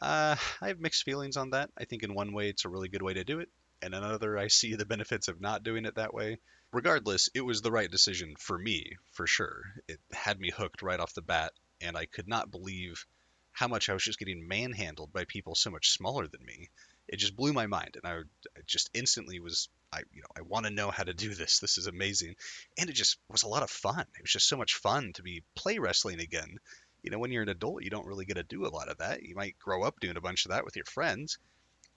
Uh, 0.00 0.36
I 0.60 0.68
have 0.68 0.80
mixed 0.80 1.04
feelings 1.04 1.36
on 1.36 1.50
that. 1.50 1.70
I 1.78 1.84
think 1.84 2.02
in 2.02 2.14
one 2.14 2.32
way 2.32 2.48
it's 2.48 2.64
a 2.64 2.68
really 2.68 2.88
good 2.88 3.02
way 3.02 3.14
to 3.14 3.24
do 3.24 3.40
it, 3.40 3.48
and 3.80 3.94
another 3.94 4.36
I 4.36 4.48
see 4.48 4.74
the 4.74 4.84
benefits 4.84 5.28
of 5.28 5.40
not 5.40 5.62
doing 5.62 5.84
it 5.84 5.94
that 5.94 6.14
way. 6.14 6.38
Regardless, 6.72 7.30
it 7.34 7.40
was 7.40 7.62
the 7.62 7.70
right 7.70 7.90
decision 7.90 8.34
for 8.38 8.58
me, 8.58 8.96
for 9.12 9.26
sure. 9.26 9.62
It 9.88 10.00
had 10.12 10.40
me 10.40 10.50
hooked 10.50 10.82
right 10.82 11.00
off 11.00 11.14
the 11.14 11.22
bat, 11.22 11.52
and 11.80 11.96
I 11.96 12.06
could 12.06 12.28
not 12.28 12.50
believe 12.50 13.06
how 13.52 13.68
much 13.68 13.88
I 13.88 13.94
was 13.94 14.02
just 14.02 14.18
getting 14.18 14.46
manhandled 14.46 15.12
by 15.12 15.24
people 15.24 15.54
so 15.54 15.70
much 15.70 15.90
smaller 15.90 16.26
than 16.26 16.44
me. 16.44 16.68
It 17.08 17.18
just 17.18 17.36
blew 17.36 17.52
my 17.52 17.66
mind, 17.66 17.96
and 17.96 18.12
I, 18.12 18.18
I 18.18 18.60
just 18.66 18.90
instantly 18.94 19.40
was 19.40 19.68
I 19.92 20.00
you 20.12 20.22
know 20.22 20.28
I 20.36 20.42
want 20.42 20.66
to 20.66 20.72
know 20.72 20.90
how 20.90 21.04
to 21.04 21.14
do 21.14 21.34
this. 21.34 21.60
This 21.60 21.78
is 21.78 21.86
amazing, 21.86 22.36
and 22.78 22.90
it 22.90 22.94
just 22.94 23.18
was 23.30 23.42
a 23.42 23.48
lot 23.48 23.62
of 23.62 23.70
fun. 23.70 24.00
It 24.00 24.22
was 24.22 24.32
just 24.32 24.48
so 24.48 24.56
much 24.56 24.74
fun 24.74 25.12
to 25.14 25.22
be 25.22 25.42
play 25.54 25.78
wrestling 25.78 26.20
again. 26.20 26.58
You 27.02 27.10
know, 27.10 27.18
when 27.18 27.30
you're 27.30 27.42
an 27.42 27.48
adult, 27.48 27.84
you 27.84 27.90
don't 27.90 28.06
really 28.06 28.24
get 28.24 28.34
to 28.34 28.42
do 28.42 28.66
a 28.66 28.68
lot 28.68 28.88
of 28.88 28.98
that. 28.98 29.22
You 29.22 29.36
might 29.36 29.58
grow 29.58 29.84
up 29.84 30.00
doing 30.00 30.16
a 30.16 30.20
bunch 30.20 30.44
of 30.44 30.50
that 30.50 30.64
with 30.64 30.74
your 30.74 30.86
friends, 30.86 31.38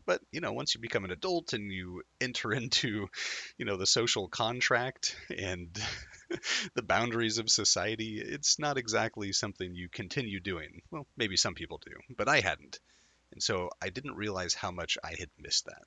but 0.06 0.22
you 0.32 0.42
know, 0.42 0.54
once 0.54 0.74
you 0.74 0.82
become 0.82 1.06
an 1.06 1.12
adult 1.12 1.54
and 1.54 1.72
you 1.72 2.04
enter 2.22 2.52
into, 2.62 3.10
you 3.58 3.66
know, 3.66 3.78
the 3.78 3.86
social 3.86 4.28
contract 4.28 5.16
and 5.36 5.70
the 6.76 6.84
boundaries 6.84 7.38
of 7.38 7.50
society, 7.50 8.20
it's 8.20 8.60
not 8.60 8.78
exactly 8.78 9.32
something 9.32 9.74
you 9.74 9.90
continue 9.90 10.40
doing. 10.40 10.82
Well, 10.92 11.08
maybe 11.18 11.38
some 11.38 11.56
people 11.56 11.80
do, 11.84 11.94
but 12.16 12.28
I 12.28 12.40
hadn't. 12.40 12.80
And 13.32 13.44
so 13.44 13.70
I 13.82 13.90
didn't 13.90 14.16
realize 14.16 14.54
how 14.54 14.72
much 14.72 14.98
I 15.04 15.16
had 15.18 15.30
missed 15.38 15.66
that. 15.66 15.84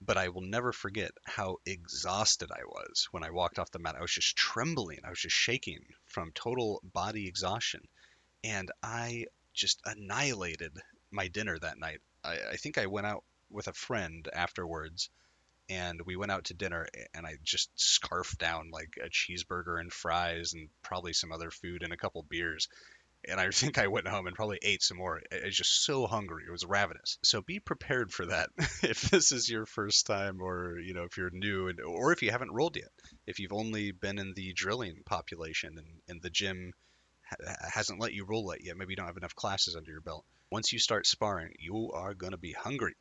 But 0.00 0.16
I 0.16 0.28
will 0.28 0.42
never 0.42 0.72
forget 0.72 1.10
how 1.24 1.58
exhausted 1.66 2.50
I 2.50 2.64
was 2.64 3.08
when 3.10 3.22
I 3.22 3.30
walked 3.30 3.58
off 3.58 3.70
the 3.70 3.78
mat. 3.78 3.96
I 3.96 4.00
was 4.00 4.12
just 4.12 4.36
trembling. 4.36 5.00
I 5.04 5.10
was 5.10 5.20
just 5.20 5.36
shaking 5.36 5.80
from 6.06 6.32
total 6.32 6.80
body 6.82 7.28
exhaustion. 7.28 7.82
And 8.42 8.70
I 8.82 9.26
just 9.52 9.80
annihilated 9.84 10.72
my 11.10 11.28
dinner 11.28 11.58
that 11.58 11.78
night. 11.78 12.00
I, 12.24 12.38
I 12.52 12.56
think 12.56 12.78
I 12.78 12.86
went 12.86 13.06
out 13.06 13.24
with 13.50 13.68
a 13.68 13.72
friend 13.72 14.26
afterwards 14.32 15.10
and 15.68 16.00
we 16.04 16.16
went 16.16 16.32
out 16.32 16.44
to 16.44 16.54
dinner 16.54 16.88
and 17.14 17.26
I 17.26 17.36
just 17.42 17.70
scarfed 17.76 18.38
down 18.38 18.70
like 18.72 18.98
a 19.02 19.08
cheeseburger 19.08 19.80
and 19.80 19.92
fries 19.92 20.52
and 20.52 20.68
probably 20.82 21.12
some 21.12 21.32
other 21.32 21.50
food 21.50 21.82
and 21.82 21.92
a 21.92 21.96
couple 21.96 22.24
beers 22.28 22.68
and 23.28 23.40
I 23.40 23.50
think 23.50 23.78
I 23.78 23.88
went 23.88 24.08
home 24.08 24.26
and 24.26 24.36
probably 24.36 24.58
ate 24.62 24.82
some 24.82 24.98
more. 24.98 25.20
I 25.32 25.46
was 25.46 25.56
just 25.56 25.84
so 25.84 26.06
hungry. 26.06 26.44
It 26.46 26.50
was 26.50 26.64
ravenous. 26.64 27.18
So 27.22 27.42
be 27.42 27.60
prepared 27.60 28.12
for 28.12 28.26
that 28.26 28.50
if 28.82 29.02
this 29.02 29.32
is 29.32 29.48
your 29.48 29.66
first 29.66 30.06
time 30.06 30.40
or, 30.40 30.78
you 30.78 30.94
know, 30.94 31.04
if 31.04 31.16
you're 31.16 31.30
new 31.30 31.68
and, 31.68 31.80
or 31.80 32.12
if 32.12 32.22
you 32.22 32.30
haven't 32.30 32.52
rolled 32.52 32.76
yet. 32.76 32.90
If 33.26 33.38
you've 33.38 33.52
only 33.52 33.92
been 33.92 34.18
in 34.18 34.34
the 34.34 34.52
drilling 34.52 35.02
population 35.04 35.76
and, 35.78 35.86
and 36.08 36.22
the 36.22 36.30
gym 36.30 36.72
ha- 37.28 37.68
hasn't 37.72 38.00
let 38.00 38.14
you 38.14 38.24
roll 38.24 38.50
it 38.52 38.62
yet, 38.62 38.76
maybe 38.76 38.92
you 38.92 38.96
don't 38.96 39.06
have 39.06 39.16
enough 39.16 39.34
classes 39.34 39.76
under 39.76 39.90
your 39.90 40.00
belt. 40.00 40.24
Once 40.50 40.72
you 40.72 40.78
start 40.78 41.06
sparring, 41.06 41.52
you 41.58 41.90
are 41.92 42.14
going 42.14 42.32
to 42.32 42.38
be 42.38 42.52
hungry 42.52 42.96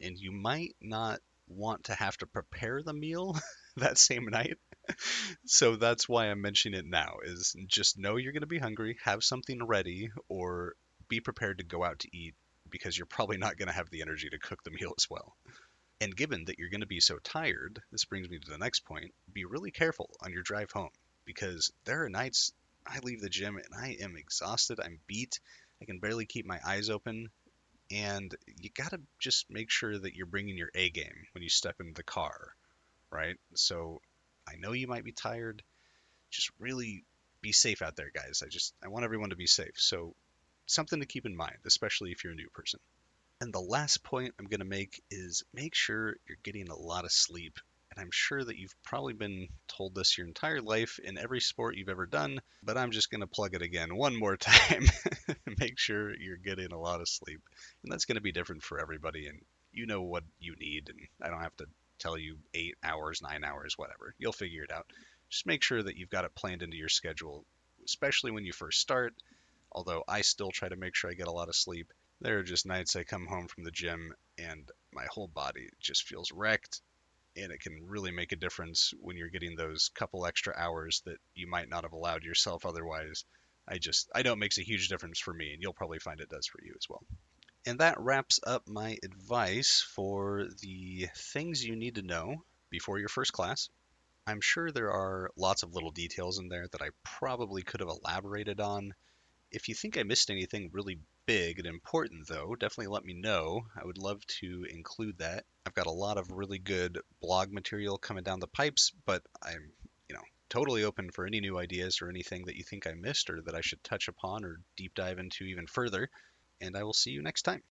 and 0.00 0.18
you 0.18 0.32
might 0.32 0.74
not 0.80 1.20
want 1.46 1.84
to 1.84 1.94
have 1.94 2.16
to 2.16 2.26
prepare 2.26 2.82
the 2.82 2.94
meal 2.94 3.36
that 3.76 3.98
same 3.98 4.26
night 4.26 4.58
so 5.46 5.76
that's 5.76 6.08
why 6.08 6.26
I'm 6.26 6.40
mentioning 6.40 6.78
it 6.78 6.86
now 6.86 7.16
is 7.24 7.56
just 7.66 7.98
know 7.98 8.16
you're 8.16 8.32
going 8.32 8.42
to 8.42 8.46
be 8.46 8.58
hungry, 8.58 8.98
have 9.04 9.24
something 9.24 9.64
ready 9.66 10.10
or 10.28 10.74
be 11.08 11.20
prepared 11.20 11.58
to 11.58 11.64
go 11.64 11.84
out 11.84 12.00
to 12.00 12.16
eat 12.16 12.34
because 12.70 12.96
you're 12.96 13.06
probably 13.06 13.36
not 13.36 13.56
going 13.56 13.68
to 13.68 13.74
have 13.74 13.90
the 13.90 14.02
energy 14.02 14.28
to 14.30 14.38
cook 14.38 14.62
the 14.64 14.70
meal 14.70 14.94
as 14.98 15.08
well. 15.08 15.36
And 16.00 16.16
given 16.16 16.46
that 16.46 16.58
you're 16.58 16.70
going 16.70 16.80
to 16.80 16.86
be 16.86 17.00
so 17.00 17.18
tired, 17.22 17.80
this 17.92 18.04
brings 18.04 18.28
me 18.28 18.38
to 18.38 18.50
the 18.50 18.58
next 18.58 18.84
point. 18.84 19.12
Be 19.32 19.44
really 19.44 19.70
careful 19.70 20.10
on 20.22 20.32
your 20.32 20.42
drive 20.42 20.70
home 20.70 20.90
because 21.24 21.72
there 21.84 22.04
are 22.04 22.10
nights 22.10 22.52
I 22.86 22.98
leave 22.98 23.20
the 23.20 23.28
gym 23.28 23.56
and 23.56 23.74
I 23.74 23.96
am 24.00 24.16
exhausted, 24.16 24.80
I'm 24.80 25.00
beat, 25.06 25.40
I 25.80 25.84
can 25.84 25.98
barely 25.98 26.26
keep 26.26 26.46
my 26.46 26.60
eyes 26.64 26.90
open, 26.90 27.30
and 27.90 28.34
you 28.60 28.70
got 28.70 28.90
to 28.90 29.00
just 29.18 29.50
make 29.50 29.70
sure 29.70 29.98
that 29.98 30.14
you're 30.14 30.26
bringing 30.26 30.56
your 30.56 30.70
A 30.74 30.90
game 30.90 31.26
when 31.32 31.42
you 31.42 31.48
step 31.48 31.76
into 31.80 31.94
the 31.94 32.02
car, 32.02 32.54
right? 33.10 33.36
So 33.54 34.00
I 34.48 34.56
know 34.56 34.72
you 34.72 34.86
might 34.86 35.04
be 35.04 35.12
tired. 35.12 35.62
Just 36.30 36.50
really 36.58 37.04
be 37.40 37.52
safe 37.52 37.82
out 37.82 37.96
there, 37.96 38.10
guys. 38.14 38.42
I 38.44 38.48
just 38.48 38.74
I 38.82 38.88
want 38.88 39.04
everyone 39.04 39.30
to 39.30 39.36
be 39.36 39.46
safe. 39.46 39.74
So 39.76 40.14
something 40.66 41.00
to 41.00 41.06
keep 41.06 41.26
in 41.26 41.36
mind, 41.36 41.58
especially 41.66 42.10
if 42.12 42.24
you're 42.24 42.32
a 42.32 42.36
new 42.36 42.50
person. 42.50 42.80
And 43.40 43.52
the 43.52 43.60
last 43.60 44.02
point 44.02 44.34
I'm 44.38 44.46
going 44.46 44.60
to 44.60 44.66
make 44.66 45.02
is 45.10 45.44
make 45.52 45.74
sure 45.74 46.16
you're 46.26 46.38
getting 46.42 46.68
a 46.68 46.76
lot 46.76 47.04
of 47.04 47.12
sleep. 47.12 47.58
And 47.90 48.00
I'm 48.00 48.10
sure 48.10 48.42
that 48.42 48.56
you've 48.56 48.74
probably 48.82 49.12
been 49.12 49.48
told 49.68 49.94
this 49.94 50.16
your 50.16 50.26
entire 50.26 50.60
life 50.60 50.98
in 50.98 51.18
every 51.18 51.40
sport 51.40 51.76
you've 51.76 51.88
ever 51.88 52.06
done, 52.06 52.40
but 52.62 52.76
I'm 52.76 52.90
just 52.90 53.10
going 53.10 53.20
to 53.20 53.26
plug 53.26 53.54
it 53.54 53.62
again 53.62 53.94
one 53.94 54.18
more 54.18 54.36
time. 54.38 54.86
make 55.60 55.78
sure 55.78 56.14
you're 56.16 56.36
getting 56.36 56.72
a 56.72 56.80
lot 56.80 57.00
of 57.00 57.08
sleep. 57.08 57.40
And 57.82 57.92
that's 57.92 58.04
going 58.04 58.16
to 58.16 58.22
be 58.22 58.32
different 58.32 58.62
for 58.62 58.80
everybody. 58.80 59.26
And 59.26 59.40
you 59.72 59.86
know 59.86 60.02
what 60.02 60.24
you 60.40 60.56
need. 60.56 60.88
And 60.88 60.98
I 61.22 61.28
don't 61.28 61.42
have 61.42 61.56
to 61.58 61.66
tell 62.04 62.18
you 62.18 62.36
eight 62.52 62.76
hours, 62.84 63.22
nine 63.22 63.44
hours, 63.44 63.78
whatever. 63.78 64.14
You'll 64.18 64.32
figure 64.32 64.62
it 64.62 64.70
out. 64.70 64.86
Just 65.30 65.46
make 65.46 65.62
sure 65.62 65.82
that 65.82 65.96
you've 65.96 66.10
got 66.10 66.24
it 66.24 66.34
planned 66.34 66.62
into 66.62 66.76
your 66.76 66.90
schedule, 66.90 67.44
especially 67.84 68.30
when 68.30 68.44
you 68.44 68.52
first 68.52 68.80
start. 68.80 69.14
Although 69.72 70.04
I 70.06 70.20
still 70.20 70.50
try 70.50 70.68
to 70.68 70.76
make 70.76 70.94
sure 70.94 71.10
I 71.10 71.14
get 71.14 71.28
a 71.28 71.32
lot 71.32 71.48
of 71.48 71.56
sleep. 71.56 71.92
There 72.20 72.38
are 72.38 72.44
just 72.44 72.66
nights 72.66 72.94
I 72.94 73.04
come 73.04 73.26
home 73.26 73.48
from 73.48 73.64
the 73.64 73.70
gym 73.70 74.14
and 74.38 74.70
my 74.92 75.06
whole 75.10 75.28
body 75.28 75.68
just 75.80 76.04
feels 76.04 76.30
wrecked. 76.30 76.80
And 77.36 77.50
it 77.50 77.60
can 77.60 77.86
really 77.86 78.12
make 78.12 78.30
a 78.30 78.36
difference 78.36 78.92
when 79.00 79.16
you're 79.16 79.28
getting 79.28 79.56
those 79.56 79.90
couple 79.94 80.24
extra 80.24 80.54
hours 80.56 81.02
that 81.06 81.16
you 81.34 81.48
might 81.48 81.68
not 81.68 81.82
have 81.82 81.92
allowed 81.92 82.22
yourself 82.22 82.64
otherwise. 82.64 83.24
I 83.66 83.78
just, 83.78 84.08
I 84.14 84.22
know 84.22 84.34
it 84.34 84.38
makes 84.38 84.58
a 84.58 84.62
huge 84.62 84.88
difference 84.88 85.18
for 85.18 85.34
me, 85.34 85.52
and 85.52 85.62
you'll 85.62 85.72
probably 85.72 85.98
find 85.98 86.20
it 86.20 86.28
does 86.28 86.46
for 86.46 86.60
you 86.62 86.74
as 86.76 86.88
well. 86.88 87.02
And 87.66 87.80
that 87.80 87.98
wraps 87.98 88.40
up 88.46 88.68
my 88.68 88.98
advice 89.02 89.80
for 89.94 90.46
the 90.60 91.08
things 91.16 91.64
you 91.64 91.76
need 91.76 91.94
to 91.94 92.02
know 92.02 92.44
before 92.68 92.98
your 92.98 93.08
first 93.08 93.32
class. 93.32 93.70
I'm 94.26 94.42
sure 94.42 94.70
there 94.70 94.92
are 94.92 95.30
lots 95.36 95.62
of 95.62 95.72
little 95.72 95.90
details 95.90 96.38
in 96.38 96.48
there 96.48 96.66
that 96.68 96.82
I 96.82 96.90
probably 97.04 97.62
could 97.62 97.80
have 97.80 97.88
elaborated 97.88 98.60
on. 98.60 98.94
If 99.50 99.68
you 99.68 99.74
think 99.74 99.96
I 99.96 100.02
missed 100.02 100.30
anything 100.30 100.70
really 100.72 100.98
big 101.24 101.58
and 101.58 101.66
important, 101.66 102.26
though, 102.26 102.54
definitely 102.54 102.88
let 102.88 103.04
me 103.04 103.14
know. 103.14 103.62
I 103.74 103.84
would 103.86 103.98
love 103.98 104.26
to 104.40 104.66
include 104.68 105.18
that. 105.18 105.44
I've 105.64 105.74
got 105.74 105.86
a 105.86 105.90
lot 105.90 106.18
of 106.18 106.30
really 106.30 106.58
good 106.58 107.00
blog 107.22 107.50
material 107.50 107.96
coming 107.96 108.24
down 108.24 108.40
the 108.40 108.46
pipes, 108.46 108.92
but 109.06 109.22
I'm, 109.42 109.72
you 110.08 110.16
know, 110.16 110.22
totally 110.50 110.84
open 110.84 111.10
for 111.10 111.24
any 111.24 111.40
new 111.40 111.58
ideas 111.58 112.02
or 112.02 112.10
anything 112.10 112.44
that 112.44 112.56
you 112.56 112.64
think 112.64 112.86
I 112.86 112.92
missed 112.92 113.30
or 113.30 113.40
that 113.42 113.54
I 113.54 113.62
should 113.62 113.82
touch 113.82 114.08
upon 114.08 114.44
or 114.44 114.60
deep 114.76 114.94
dive 114.94 115.18
into 115.18 115.44
even 115.44 115.66
further 115.66 116.10
and 116.60 116.76
I 116.76 116.82
will 116.82 116.92
see 116.92 117.10
you 117.10 117.22
next 117.22 117.42
time. 117.42 117.62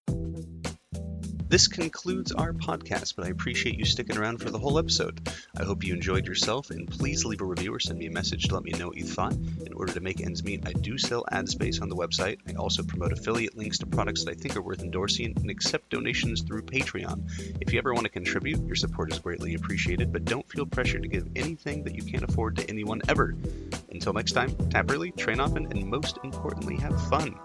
This 1.53 1.67
concludes 1.67 2.31
our 2.31 2.51
podcast, 2.51 3.15
but 3.15 3.25
I 3.25 3.29
appreciate 3.29 3.77
you 3.77 3.85
sticking 3.85 4.17
around 4.17 4.39
for 4.39 4.49
the 4.49 4.57
whole 4.57 4.79
episode. 4.79 5.29
I 5.55 5.63
hope 5.63 5.83
you 5.83 5.93
enjoyed 5.93 6.25
yourself, 6.25 6.71
and 6.71 6.89
please 6.89 7.25
leave 7.25 7.41
a 7.41 7.45
review 7.45 7.71
or 7.71 7.79
send 7.79 7.99
me 7.99 8.07
a 8.07 8.11
message 8.11 8.47
to 8.47 8.55
let 8.55 8.63
me 8.63 8.71
know 8.71 8.87
what 8.87 8.97
you 8.97 9.03
thought. 9.03 9.33
In 9.33 9.71
order 9.73 9.93
to 9.93 9.99
make 9.99 10.19
ends 10.19 10.43
meet, 10.43 10.67
I 10.67 10.73
do 10.73 10.97
sell 10.97 11.23
ad 11.31 11.47
space 11.47 11.79
on 11.79 11.89
the 11.89 11.95
website. 11.95 12.39
I 12.49 12.53
also 12.53 12.81
promote 12.81 13.13
affiliate 13.13 13.55
links 13.55 13.77
to 13.77 13.85
products 13.85 14.23
that 14.23 14.31
I 14.31 14.33
think 14.33 14.57
are 14.57 14.63
worth 14.63 14.81
endorsing 14.81 15.33
and 15.35 15.51
accept 15.51 15.91
donations 15.91 16.41
through 16.41 16.63
Patreon. 16.63 17.21
If 17.61 17.71
you 17.71 17.77
ever 17.77 17.93
want 17.93 18.05
to 18.05 18.11
contribute, 18.11 18.65
your 18.65 18.75
support 18.75 19.11
is 19.11 19.19
greatly 19.19 19.53
appreciated, 19.53 20.11
but 20.11 20.25
don't 20.25 20.49
feel 20.49 20.65
pressured 20.65 21.03
to 21.03 21.07
give 21.07 21.27
anything 21.35 21.83
that 21.83 21.93
you 21.93 22.01
can't 22.01 22.23
afford 22.23 22.55
to 22.55 22.67
anyone 22.67 23.03
ever. 23.09 23.35
Until 23.91 24.13
next 24.13 24.31
time, 24.31 24.55
tap 24.71 24.89
early, 24.89 25.11
train 25.11 25.39
often, 25.39 25.67
and 25.67 25.85
most 25.85 26.17
importantly, 26.23 26.77
have 26.77 26.99
fun. 27.09 27.39